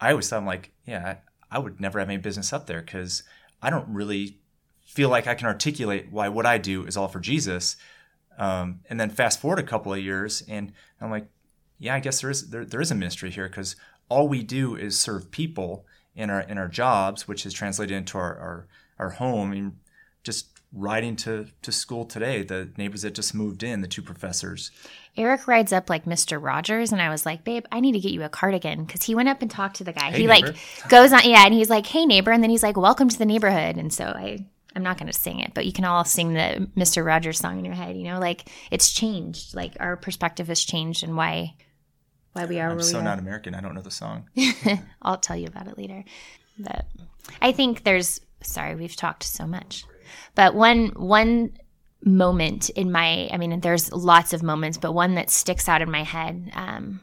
[0.00, 1.16] I always thought, I'm like, yeah,
[1.50, 3.22] I, I would never have any business up there because
[3.62, 4.38] I don't really
[4.84, 7.76] feel like I can articulate why what I do is all for Jesus.
[8.38, 11.26] Um, and then fast forward a couple of years, and I'm like,
[11.80, 13.74] yeah, I guess there is there, there is a ministry here because
[14.08, 18.18] all we do is serve people in our in our jobs, which is translated into
[18.18, 18.66] our our,
[18.98, 19.52] our home.
[19.52, 19.72] and
[20.22, 24.70] just riding to, to school today, the neighbors that just moved in, the two professors.
[25.16, 26.40] Eric rides up like Mr.
[26.40, 29.14] Rogers, and I was like, babe, I need to get you a cardigan because he
[29.14, 30.10] went up and talked to the guy.
[30.12, 30.48] Hey, he neighbor.
[30.48, 33.18] like goes on, yeah, and he's like, hey neighbor, and then he's like, welcome to
[33.18, 34.46] the neighborhood, and so I.
[34.76, 37.04] I'm not going to sing it, but you can all sing the Mr.
[37.04, 37.96] Rogers song in your head.
[37.96, 39.52] You know, like it's changed.
[39.52, 41.56] Like our perspective has changed, and why
[42.32, 42.70] why we are.
[42.70, 43.54] I'm so not American.
[43.54, 44.28] I don't know the song.
[45.02, 46.04] I'll tell you about it later.
[46.58, 46.86] But
[47.40, 48.20] I think there's.
[48.42, 49.84] Sorry, we've talked so much,
[50.34, 51.52] but one one
[52.04, 53.28] moment in my.
[53.32, 57.00] I mean, there's lots of moments, but one that sticks out in my head um,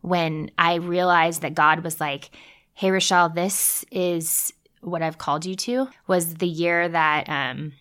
[0.00, 2.30] when I realized that God was like,
[2.74, 7.28] "Hey, Rochelle, this is what I've called you to." Was the year that.
[7.28, 7.72] Um,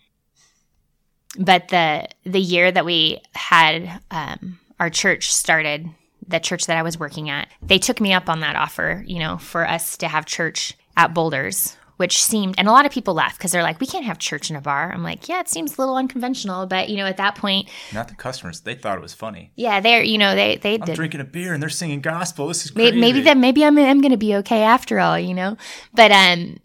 [1.37, 5.89] but the the year that we had um, our church started,
[6.27, 9.03] the church that I was working at, they took me up on that offer.
[9.07, 12.91] You know, for us to have church at Boulders, which seemed, and a lot of
[12.91, 14.91] people laugh because they're like, we can't have church in a bar.
[14.91, 18.07] I'm like, yeah, it seems a little unconventional, but you know, at that point, Not
[18.07, 18.61] the customers.
[18.61, 19.51] They thought it was funny.
[19.55, 20.95] yeah, they're, you know, they they I'm did.
[20.95, 22.47] drinking a beer and they're singing gospel.
[22.47, 25.57] This is Maybe, maybe that maybe I'm I'm gonna be okay after all, you know.
[25.93, 26.57] But um,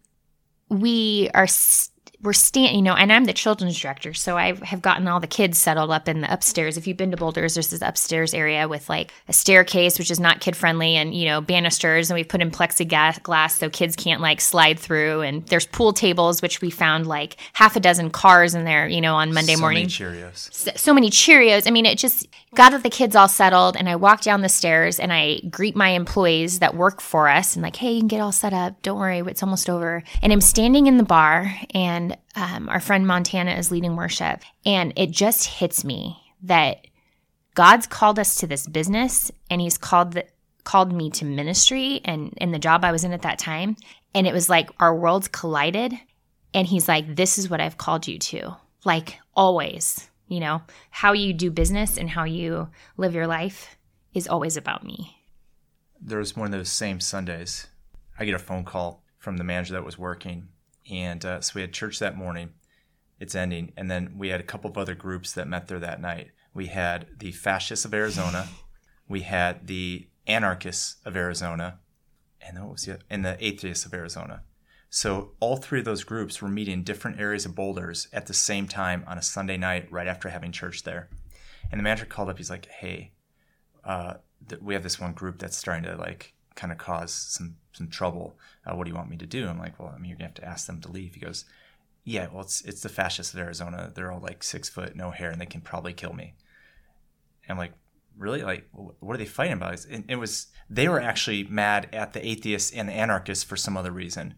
[0.68, 1.46] we are
[2.22, 5.26] we're stand you know, and I'm the children's director, so I have gotten all the
[5.26, 6.76] kids settled up in the upstairs.
[6.76, 10.20] If you've been to Boulders, there's this upstairs area with like a staircase, which is
[10.20, 14.20] not kid friendly, and you know banisters, and we've put in plexiglass so kids can't
[14.20, 15.22] like slide through.
[15.22, 19.00] And there's pool tables, which we found like half a dozen cars in there, you
[19.00, 19.88] know, on Monday morning.
[19.88, 20.52] so morning Many Cheerios.
[20.52, 21.66] so, so many Cheerios.
[21.66, 25.00] I mean, it just got the kids all settled, and I walk down the stairs
[25.00, 28.20] and I greet my employees that work for us, and like, hey, you can get
[28.20, 28.82] all set up.
[28.82, 30.02] Don't worry, it's almost over.
[30.20, 34.92] And I'm standing in the bar, and um, our friend Montana is leading worship, and
[34.96, 36.86] it just hits me that
[37.54, 40.26] God's called us to this business, and He's called the,
[40.64, 43.76] called me to ministry, and in the job I was in at that time,
[44.14, 45.94] and it was like our worlds collided,
[46.52, 51.12] and He's like, this is what I've called you to, like always you know, how
[51.12, 53.76] you do business and how you live your life
[54.14, 55.16] is always about me.
[56.00, 57.68] there was one of those same Sundays.
[58.18, 60.48] I get a phone call from the manager that was working,
[60.90, 62.50] and uh, so we had church that morning.
[63.20, 66.00] It's ending, and then we had a couple of other groups that met there that
[66.00, 66.30] night.
[66.52, 68.48] We had the fascists of Arizona,
[69.08, 71.78] we had the anarchists of Arizona,
[72.40, 74.42] and what was the and the atheists of Arizona.
[74.94, 78.34] So all three of those groups were meeting in different areas of Boulders at the
[78.34, 81.08] same time on a Sunday night, right after having church there.
[81.70, 82.36] And the manager called up.
[82.36, 83.12] He's like, "Hey,
[83.84, 87.56] uh, th- we have this one group that's starting to like kind of cause some
[87.72, 88.38] some trouble.
[88.66, 89.48] Uh, what do you want me to do?
[89.48, 91.14] I'm like, well, I mean, you're gonna have to ask them to leave.
[91.14, 91.46] He goes,
[92.04, 93.90] yeah, well, it's it's the fascists of Arizona.
[93.94, 96.34] They're all like six foot, no hair, and they can probably kill me.
[97.44, 97.72] And I'm like,
[98.18, 98.42] really?
[98.42, 99.86] Like, wh- what are they fighting about?
[99.86, 103.78] And it was they were actually mad at the atheists and the anarchists for some
[103.78, 104.34] other reason.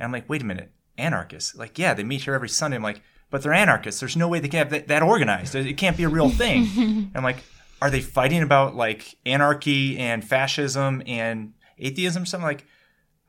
[0.00, 1.54] And I'm like, wait a minute, anarchists?
[1.54, 2.76] Like, yeah, they meet here every Sunday.
[2.78, 4.00] I'm like, but they're anarchists.
[4.00, 5.54] There's no way they can have that, that organized.
[5.54, 6.66] It can't be a real thing.
[6.78, 7.44] and I'm like,
[7.82, 12.46] are they fighting about like anarchy and fascism and atheism or something?
[12.46, 12.64] Like,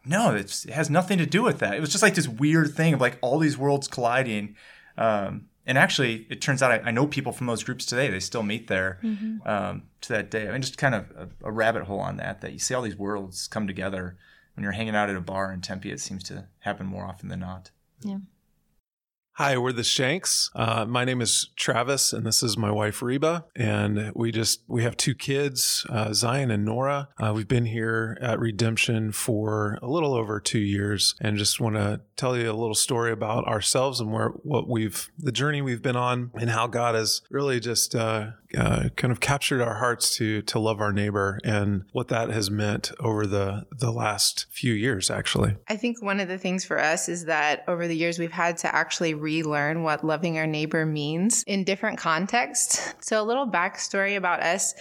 [0.05, 1.75] no, it's, it has nothing to do with that.
[1.75, 4.55] It was just like this weird thing of like all these worlds colliding.
[4.97, 8.09] Um, and actually, it turns out I, I know people from those groups today.
[8.09, 8.99] They still meet there
[9.45, 10.47] um, to that day.
[10.47, 12.41] I mean, just kind of a, a rabbit hole on that.
[12.41, 14.17] That you see all these worlds come together
[14.55, 15.91] when you're hanging out at a bar in Tempe.
[15.91, 17.71] It seems to happen more often than not.
[19.35, 20.51] Hi, we're the Shanks.
[20.53, 23.45] Uh, my name is Travis, and this is my wife Reba.
[23.55, 27.07] And we just we have two kids, uh, Zion and Nora.
[27.17, 31.77] Uh, we've been here at Redemption for a little over two years, and just want
[31.77, 35.81] to tell you a little story about ourselves and where what we've the journey we've
[35.81, 40.13] been on, and how God has really just uh, uh, kind of captured our hearts
[40.17, 44.73] to to love our neighbor, and what that has meant over the the last few
[44.73, 45.55] years, actually.
[45.69, 48.57] I think one of the things for us is that over the years we've had
[48.57, 52.93] to actually relearn what loving our neighbor means in different contexts.
[52.99, 54.73] So, a little backstory about us.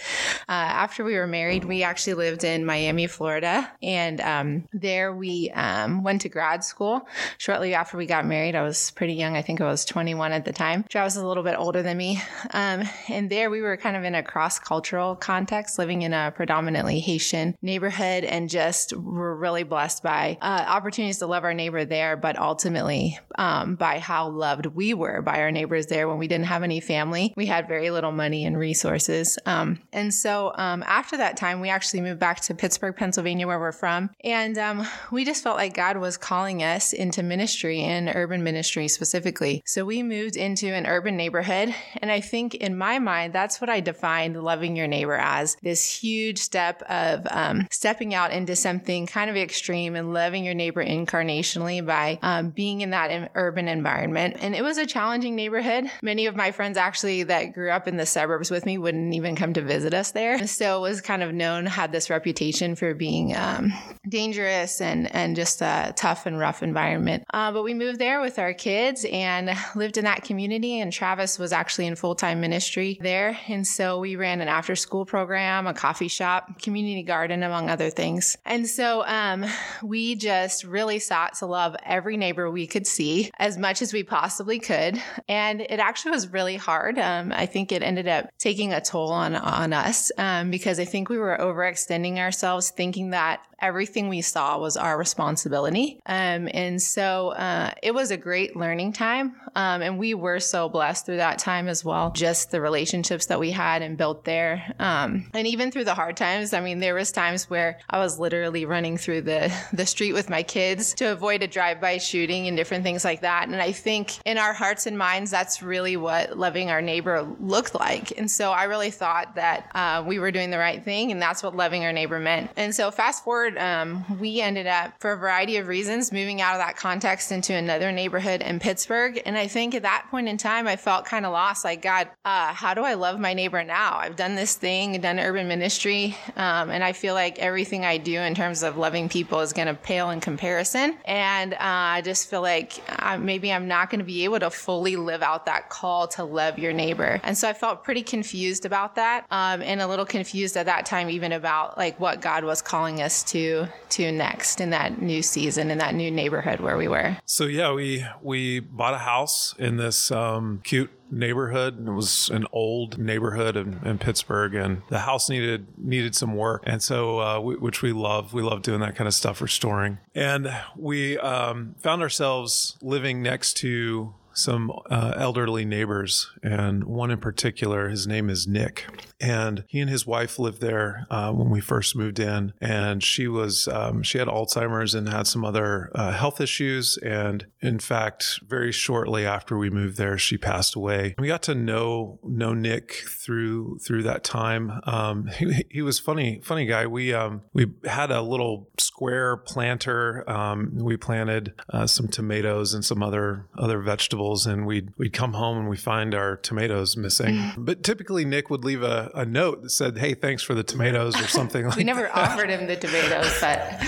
[0.49, 5.49] Uh, after we were married, we actually lived in Miami, Florida, and um, there we
[5.51, 7.07] um, went to grad school.
[7.37, 9.37] Shortly after we got married, I was pretty young.
[9.37, 10.83] I think I was 21 at the time.
[10.89, 14.03] Travis is a little bit older than me, um, and there we were kind of
[14.03, 19.63] in a cross cultural context, living in a predominantly Haitian neighborhood, and just were really
[19.63, 24.65] blessed by uh, opportunities to love our neighbor there, but ultimately um, by how loved
[24.67, 27.33] we were by our neighbors there when we didn't have any family.
[27.35, 29.37] We had very little money and resources.
[29.45, 33.59] Um, and so um, after that time, we actually moved back to Pittsburgh, Pennsylvania, where
[33.59, 34.09] we're from.
[34.23, 38.87] And um, we just felt like God was calling us into ministry and urban ministry
[38.87, 39.61] specifically.
[39.65, 41.73] So we moved into an urban neighborhood.
[42.01, 45.85] And I think in my mind, that's what I defined loving your neighbor as this
[45.85, 50.83] huge step of um, stepping out into something kind of extreme and loving your neighbor
[50.83, 54.20] incarnationally by um, being in that urban environment.
[54.21, 55.89] And it was a challenging neighborhood.
[56.01, 59.35] Many of my friends actually that grew up in the suburbs with me wouldn't even
[59.35, 60.47] come to visit us there.
[60.47, 63.73] So it was kind of known, had this reputation for being um,
[64.07, 67.23] dangerous and, and just a tough and rough environment.
[67.33, 70.79] Uh, but we moved there with our kids and lived in that community.
[70.79, 73.37] And Travis was actually in full time ministry there.
[73.47, 77.89] And so we ran an after school program, a coffee shop, community garden, among other
[77.89, 78.37] things.
[78.45, 79.45] And so um,
[79.83, 84.03] we just really sought to love every neighbor we could see as much as we
[84.11, 85.01] possibly could.
[85.29, 86.99] And it actually was really hard.
[86.99, 90.85] Um, I think it ended up taking a toll on, on us um, because I
[90.85, 95.99] think we were overextending ourselves, thinking that everything we saw was our responsibility.
[96.07, 99.35] Um, and so uh, it was a great learning time.
[99.55, 102.11] Um, and we were so blessed through that time as well.
[102.11, 104.73] Just the relationships that we had and built there.
[104.79, 108.17] Um, and even through the hard times, I mean, there was times where I was
[108.17, 112.57] literally running through the, the street with my kids to avoid a drive-by shooting and
[112.57, 113.47] different things like that.
[113.47, 117.75] And I think in our hearts and minds, that's really what loving our neighbor looked
[117.75, 118.17] like.
[118.17, 121.43] And so I really thought that uh, we were doing the right thing, and that's
[121.43, 122.51] what loving our neighbor meant.
[122.57, 126.53] And so fast forward um, we ended up, for a variety of reasons, moving out
[126.53, 129.21] of that context into another neighborhood in Pittsburgh.
[129.25, 131.63] And I think at that point in time, I felt kind of lost.
[131.63, 133.97] Like, God, uh, how do I love my neighbor now?
[133.97, 138.19] I've done this thing, done urban ministry, um, and I feel like everything I do
[138.19, 140.97] in terms of loving people is going to pale in comparison.
[141.05, 144.49] And uh, I just feel like uh, maybe I'm not going to be able to
[144.49, 147.19] fully live out that call to love your neighbor.
[147.23, 150.85] And so I felt pretty confused about that, um, and a little confused at that
[150.85, 155.21] time, even about like what God was calling us to to next in that new
[155.21, 157.17] season in that new neighborhood where we were.
[157.25, 161.87] So yeah, we we bought a house in this um, cute neighborhood.
[161.87, 166.63] It was an old neighborhood in, in, Pittsburgh, and the house needed needed some work,
[166.65, 168.33] and so uh, we, which we love.
[168.33, 173.55] We love doing that kind of stuff, restoring, and we um, found ourselves living next
[173.57, 178.85] to some uh, elderly neighbors, and one in particular, his name is Nick.
[179.19, 182.53] And he and his wife lived there uh, when we first moved in.
[182.59, 186.97] And she was, um, she had Alzheimer's and had some other uh, health issues.
[186.97, 191.13] And in fact, very shortly after we moved there, she passed away.
[191.19, 194.81] We got to know, know Nick through, through that time.
[194.85, 196.87] Um, he, he was funny, funny guy.
[196.87, 200.27] We, um, we had a little square planter.
[200.27, 204.20] Um, we planted uh, some tomatoes and some other, other vegetables.
[204.45, 207.51] And we'd, we'd come home and we find our tomatoes missing.
[207.57, 211.15] but typically Nick would leave a, a, note that said, "Hey, thanks for the tomatoes"
[211.19, 211.77] or something like.
[211.77, 212.15] we never that.
[212.15, 213.81] offered him the tomatoes, but.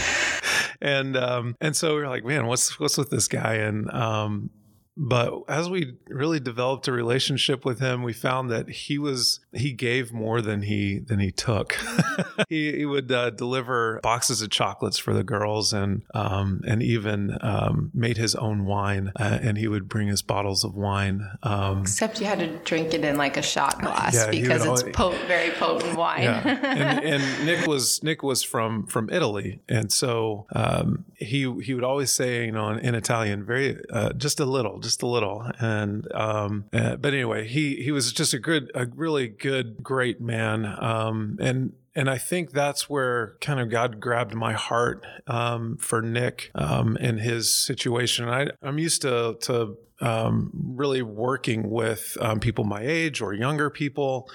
[0.81, 3.55] and um, and so we are like, man, what's what's with this guy?
[3.55, 4.49] And um,
[4.95, 9.73] but as we really developed a relationship with him, we found that he was he
[9.73, 11.77] gave more than he than he took.
[12.49, 17.37] he, he would uh, deliver boxes of chocolates for the girls, and um, and even
[17.41, 19.11] um, made his own wine.
[19.19, 21.29] Uh, and he would bring his bottles of wine.
[21.43, 24.83] Um, Except you had to drink it in like a shot glass yeah, because it's
[24.95, 26.23] potent, very potent wine.
[26.23, 26.59] Yeah.
[26.63, 31.83] and, and, Nick was Nick was from from Italy, and so um, he he would
[31.83, 35.49] always say, you know, in, in Italian, very uh, just a little just a little.
[35.59, 40.21] And um, uh, but anyway, he he was just a good, a really good, great
[40.21, 40.65] man.
[40.79, 46.01] Um, and and I think that's where kind of God grabbed my heart um, for
[46.01, 48.27] Nick um, in his situation.
[48.29, 53.69] I, I'm used to to um, really working with um, people my age or younger
[53.69, 54.29] people.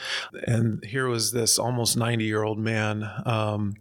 [0.47, 3.75] And here was this almost 90 year old man um,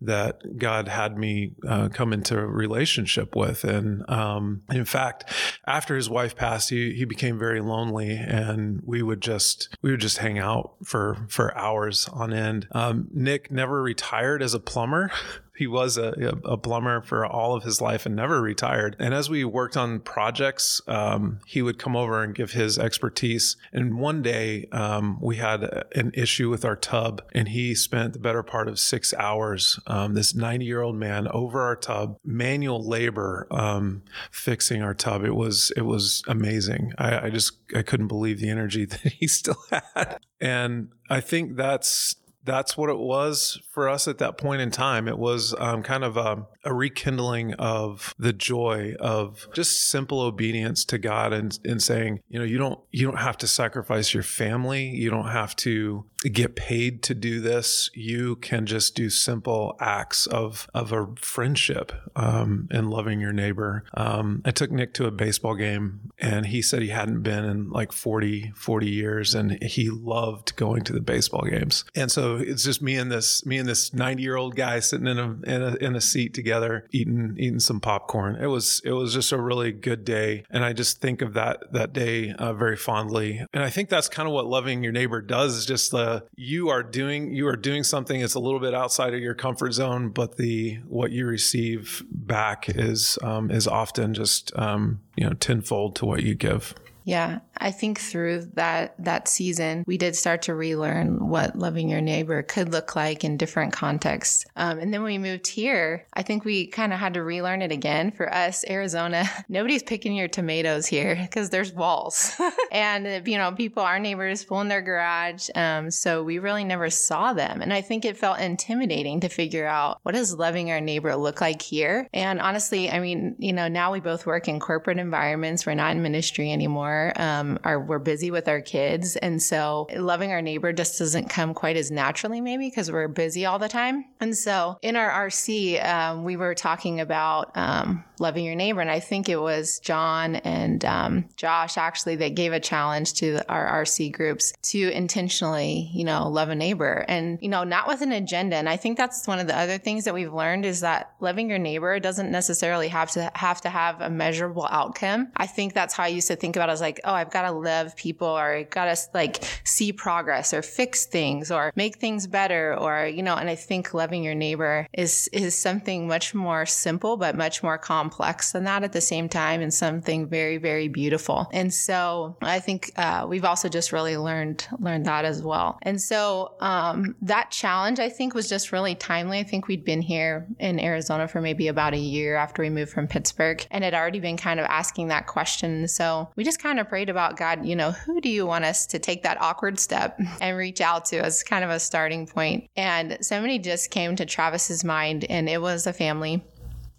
[0.00, 3.64] that God had me uh, come into a relationship with.
[3.64, 5.24] And um, in fact,
[5.66, 10.00] after his wife passed, he, he became very lonely and we would just, we would
[10.00, 12.68] just hang out for, for hours on end.
[12.72, 15.10] Um, Nick never retired as a plumber.
[15.56, 18.96] he was a, a, plumber for all of his life and never retired.
[18.98, 23.56] And as we worked on projects, um, he would come over and give his expertise.
[23.72, 28.18] And one day um, we had an issue with our tub, and he spent the
[28.18, 32.86] better part of six hours, um, this 90 year old man, over our tub, manual
[32.86, 35.24] labor, um, fixing our tub.
[35.24, 36.92] It was it was amazing.
[36.98, 40.18] I, I just I couldn't believe the energy that he still had.
[40.40, 45.08] And I think that's that's what it was for us at that point in time.
[45.08, 50.84] It was um, kind of a, a, rekindling of the joy of just simple obedience
[50.86, 54.22] to God and, and saying, you know, you don't you don't have to sacrifice your
[54.22, 54.88] family.
[54.88, 57.90] You don't have to get paid to do this.
[57.94, 63.84] You can just do simple acts of of a friendship um, and loving your neighbor.
[63.94, 67.70] Um, I took Nick to a baseball game, and he said he hadn't been in
[67.70, 71.84] like 40, 40 years, and he loved going to the baseball games.
[71.94, 75.06] And so it's just me and this me and this ninety year old guy sitting
[75.06, 78.36] in a, in a in a seat together, eating eating some popcorn.
[78.36, 81.72] It was it was just a really good day, and I just think of that
[81.72, 83.44] that day uh, very fondly.
[83.52, 85.56] And I think that's kind of what loving your neighbor does.
[85.56, 89.14] Is just the you are doing you are doing something that's a little bit outside
[89.14, 94.56] of your comfort zone, but the what you receive back is um, is often just
[94.58, 96.74] um, you know tenfold to what you give.
[97.04, 102.00] Yeah, I think through that that season, we did start to relearn what loving your
[102.00, 104.44] neighbor could look like in different contexts.
[104.56, 107.62] Um, and then when we moved here, I think we kind of had to relearn
[107.62, 108.10] it again.
[108.10, 112.34] For us, Arizona, nobody's picking your tomatoes here because there's walls,
[112.72, 115.48] and you know people, our neighbors, pull in their garage.
[115.54, 119.66] Um, so we really never saw them, and I think it felt intimidating to figure
[119.66, 122.08] out what does loving our neighbor look like here.
[122.12, 125.64] And honestly, I mean, you know, now we both work in corporate environments.
[125.64, 127.12] We're not in ministry anymore.
[127.16, 131.54] Um, are we're busy with our kids, and so loving our neighbor just doesn't come
[131.54, 134.04] quite as naturally, maybe because we're busy all the time.
[134.20, 138.90] And so in our RC, um, we were talking about um, loving your neighbor, and
[138.90, 143.82] I think it was John and um, Josh actually that gave a challenge to our
[143.82, 148.12] RC groups to intentionally, you know, love a neighbor, and you know, not with an
[148.12, 148.56] agenda.
[148.56, 151.50] And I think that's one of the other things that we've learned is that loving
[151.50, 155.28] your neighbor doesn't necessarily have to have to have a measurable outcome.
[155.36, 157.42] I think that's how I used to think about it as like, oh, I've got
[157.42, 161.96] to love people or I got to like see progress or fix things or make
[161.96, 166.34] things better or, you know, and I think loving your neighbor is, is something much
[166.34, 168.11] more simple, but much more complex
[168.52, 171.48] than that at the same time and something very, very beautiful.
[171.52, 175.78] And so I think, uh, we've also just really learned, learned that as well.
[175.82, 179.38] And so, um, that challenge I think was just really timely.
[179.38, 182.92] I think we'd been here in Arizona for maybe about a year after we moved
[182.92, 185.88] from Pittsburgh and had already been kind of asking that question.
[185.88, 188.86] So we just kind of prayed about God, you know, who do you want us
[188.86, 192.68] to take that awkward step and reach out to as kind of a starting point?
[192.76, 196.44] And somebody just came to Travis's mind, and it was a family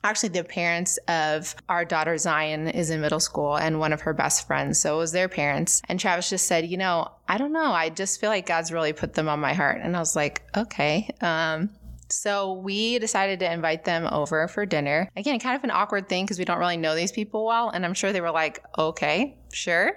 [0.04, 4.14] actually the parents of our daughter Zion is in middle school and one of her
[4.14, 4.80] best friends.
[4.80, 5.82] So it was their parents.
[5.88, 7.72] And Travis just said, you know, I don't know.
[7.72, 9.80] I just feel like God's really put them on my heart.
[9.82, 11.10] And I was like, okay.
[11.22, 11.70] Um,
[12.10, 15.10] so we decided to invite them over for dinner.
[15.16, 17.70] Again, kind of an awkward thing because we don't really know these people well.
[17.70, 19.94] And I'm sure they were like, okay, sure.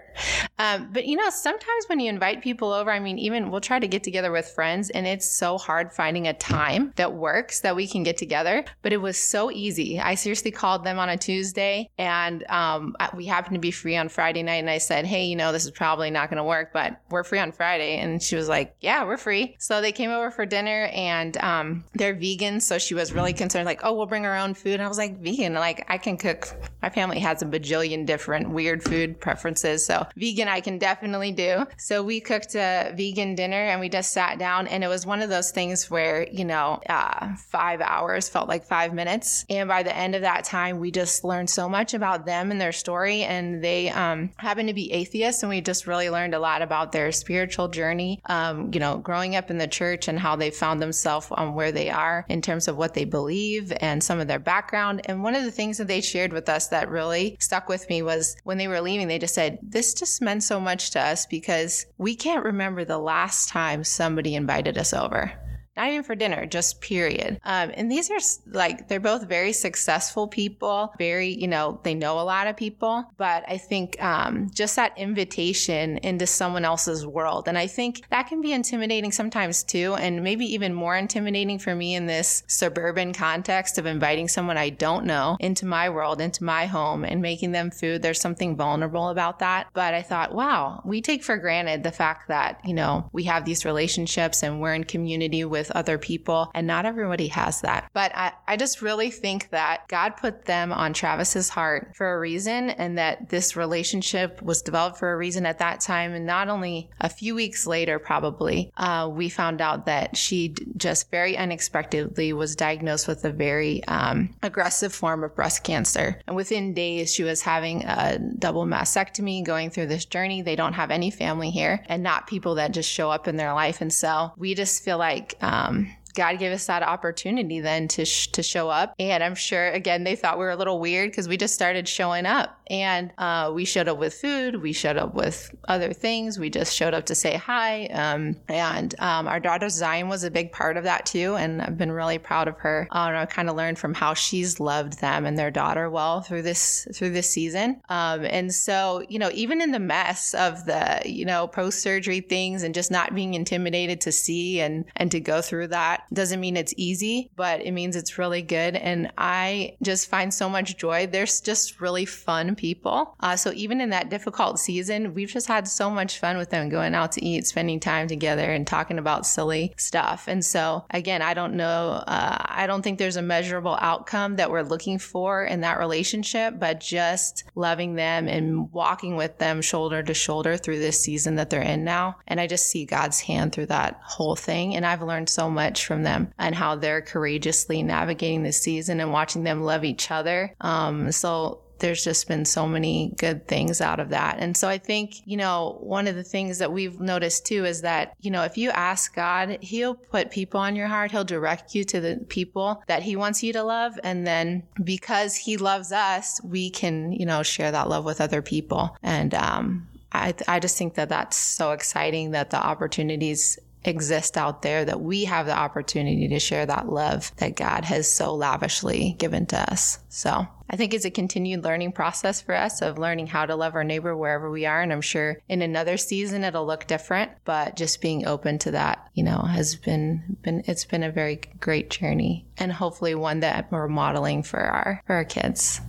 [0.58, 3.78] Um, but you know, sometimes when you invite people over, I mean, even we'll try
[3.78, 7.76] to get together with friends, and it's so hard finding a time that works that
[7.76, 8.64] we can get together.
[8.82, 10.00] But it was so easy.
[10.00, 14.08] I seriously called them on a Tuesday, and um, we happened to be free on
[14.08, 14.56] Friday night.
[14.56, 17.24] And I said, Hey, you know, this is probably not going to work, but we're
[17.24, 17.98] free on Friday.
[17.98, 19.56] And she was like, Yeah, we're free.
[19.58, 22.60] So they came over for dinner, and um, they're vegan.
[22.60, 24.74] So she was really concerned, like, Oh, we'll bring our own food.
[24.74, 26.48] And I was like, Vegan, like, I can cook.
[26.82, 29.45] My family has a bajillion different weird food preferences.
[29.54, 31.66] So vegan, I can definitely do.
[31.76, 35.22] So we cooked a vegan dinner and we just sat down and it was one
[35.22, 39.44] of those things where, you know, uh, five hours felt like five minutes.
[39.48, 42.60] And by the end of that time, we just learned so much about them and
[42.60, 43.22] their story.
[43.22, 45.42] And they um, happen to be atheists.
[45.42, 49.36] And we just really learned a lot about their spiritual journey, um, you know, growing
[49.36, 52.68] up in the church and how they found themselves on where they are in terms
[52.68, 55.02] of what they believe and some of their background.
[55.04, 58.02] And one of the things that they shared with us that really stuck with me
[58.02, 61.26] was when they were leaving, they just said, This just meant so much to us
[61.26, 65.30] because we can't remember the last time somebody invited us over
[65.76, 67.38] not even for dinner, just period.
[67.44, 72.18] Um, and these are like, they're both very successful people, very, you know, they know
[72.18, 77.48] a lot of people, but I think um, just that invitation into someone else's world.
[77.48, 81.74] And I think that can be intimidating sometimes too, and maybe even more intimidating for
[81.74, 86.44] me in this suburban context of inviting someone I don't know into my world, into
[86.44, 88.02] my home, and making them food.
[88.02, 89.68] There's something vulnerable about that.
[89.72, 93.44] But I thought, wow, we take for granted the fact that, you know, we have
[93.44, 96.50] these relationships and we're in community with with other people.
[96.54, 97.90] And not everybody has that.
[97.92, 102.20] But I, I just really think that God put them on Travis's heart for a
[102.20, 106.12] reason and that this relationship was developed for a reason at that time.
[106.12, 111.10] And not only a few weeks later, probably, uh, we found out that she just
[111.10, 116.20] very unexpectedly was diagnosed with a very um, aggressive form of breast cancer.
[116.26, 120.42] And within days, she was having a double mastectomy, going through this journey.
[120.42, 123.52] They don't have any family here and not people that just show up in their
[123.52, 123.80] life.
[123.80, 128.04] And so we just feel like um, um, God gave us that opportunity then to
[128.04, 128.94] sh- to show up.
[128.98, 131.86] And I'm sure again they thought we were a little weird because we just started
[131.86, 136.38] showing up, and uh, we showed up with food, we showed up with other things,
[136.38, 137.86] we just showed up to say hi.
[137.86, 141.78] Um, and um, our daughter Zion was a big part of that too, and I've
[141.78, 142.88] been really proud of her.
[142.90, 146.42] Uh, I kind of learned from how she's loved them and their daughter well through
[146.42, 147.80] this through this season.
[147.88, 152.20] Um, and so you know, even in the mess of the you know post surgery
[152.20, 156.40] things and just not being intimidated to see and and to go through that Doesn't
[156.40, 158.76] mean it's easy, but it means it's really good.
[158.76, 161.06] And I just find so much joy.
[161.06, 163.14] There's just really fun people.
[163.20, 166.68] Uh, so even in that difficult season, we've just had so much fun with them
[166.68, 170.28] going out to eat, spending time together, and talking about silly stuff.
[170.28, 174.50] And so, again, I don't know, uh, I don't think there's a measurable outcome that
[174.50, 180.02] we're looking for in that relationship, but just loving them and walking with them shoulder
[180.02, 182.16] to shoulder through this season that they're in now.
[182.26, 184.74] And I just see God's hand through that whole thing.
[184.74, 189.12] And I've learned so much from them and how they're courageously navigating this season and
[189.12, 190.54] watching them love each other.
[190.60, 194.38] Um, so there's just been so many good things out of that.
[194.38, 197.82] And so I think, you know, one of the things that we've noticed too is
[197.82, 201.74] that, you know, if you ask God, He'll put people on your heart, He'll direct
[201.74, 203.98] you to the people that He wants you to love.
[204.02, 208.42] And then because He loves us, we can, you know, share that love with other
[208.42, 208.96] people.
[209.02, 214.62] And, um, I, I just think that that's so exciting that the opportunities exist out
[214.62, 219.14] there that we have the opportunity to share that love that God has so lavishly
[219.18, 219.98] given to us.
[220.08, 223.74] So I think it's a continued learning process for us of learning how to love
[223.74, 224.80] our neighbor wherever we are.
[224.80, 229.08] And I'm sure in another season it'll look different, but just being open to that,
[229.14, 233.70] you know, has been, been, it's been a very great journey and hopefully one that
[233.70, 235.80] we're modeling for our, for our kids.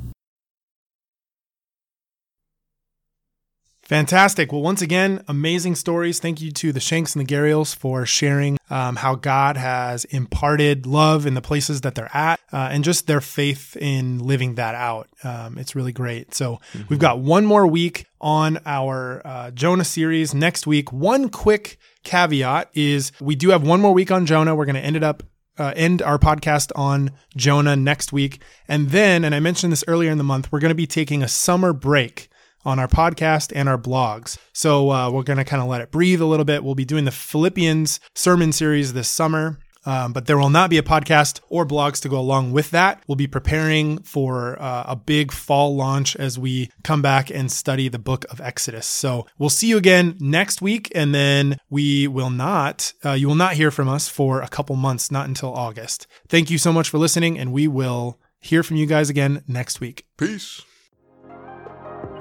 [3.88, 4.52] Fantastic.
[4.52, 6.20] Well, once again, amazing stories.
[6.20, 10.86] Thank you to the Shanks and the Garriels for sharing um, how God has imparted
[10.86, 14.76] love in the places that they're at uh, and just their faith in living that
[14.76, 15.08] out.
[15.24, 16.34] Um, it's really great.
[16.34, 16.82] So mm-hmm.
[16.90, 20.92] we've got one more week on our uh, Jonah series next week.
[20.92, 24.54] One quick caveat is we do have one more week on Jonah.
[24.54, 25.24] We're going to end it up
[25.58, 28.42] uh, end our podcast on Jonah next week.
[28.68, 31.24] And then, and I mentioned this earlier in the month, we're going to be taking
[31.24, 32.30] a summer break
[32.68, 34.38] on our podcast and our blogs.
[34.54, 36.64] So uh, we're going to kind of let it breathe a little bit.
[36.64, 39.58] We'll be doing the Philippians sermon series this summer.
[39.86, 43.02] Um, but there will not be a podcast or blogs to go along with that.
[43.08, 47.88] We'll be preparing for uh, a big fall launch as we come back and study
[47.88, 48.86] the book of Exodus.
[48.86, 53.36] So we'll see you again next week, and then we will not, uh, you will
[53.36, 56.06] not hear from us for a couple months, not until August.
[56.28, 59.80] Thank you so much for listening, and we will hear from you guys again next
[59.80, 60.06] week.
[60.18, 60.67] Peace.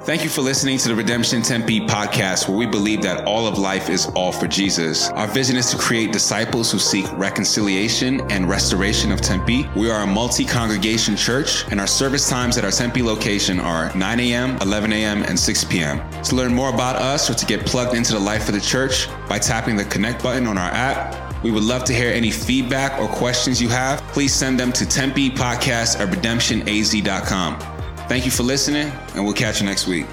[0.06, 3.58] Thank you for listening to the Redemption Tempe podcast, where we believe that all of
[3.58, 5.08] life is all for Jesus.
[5.08, 9.68] Our vision is to create disciples who seek reconciliation and restoration of Tempe.
[9.74, 13.92] We are a multi congregation church, and our service times at our Tempe location are
[13.96, 16.00] 9 a.m., 11 a.m., and 6 p.m.
[16.22, 19.08] To learn more about us or to get plugged into the life of the church
[19.28, 22.96] by tapping the connect button on our app, we would love to hear any feedback
[23.00, 24.00] or questions you have.
[24.12, 27.75] Please send them to Tempe Podcast at redemptionaz.com.
[28.08, 30.06] Thank you for listening, and we'll catch you next week.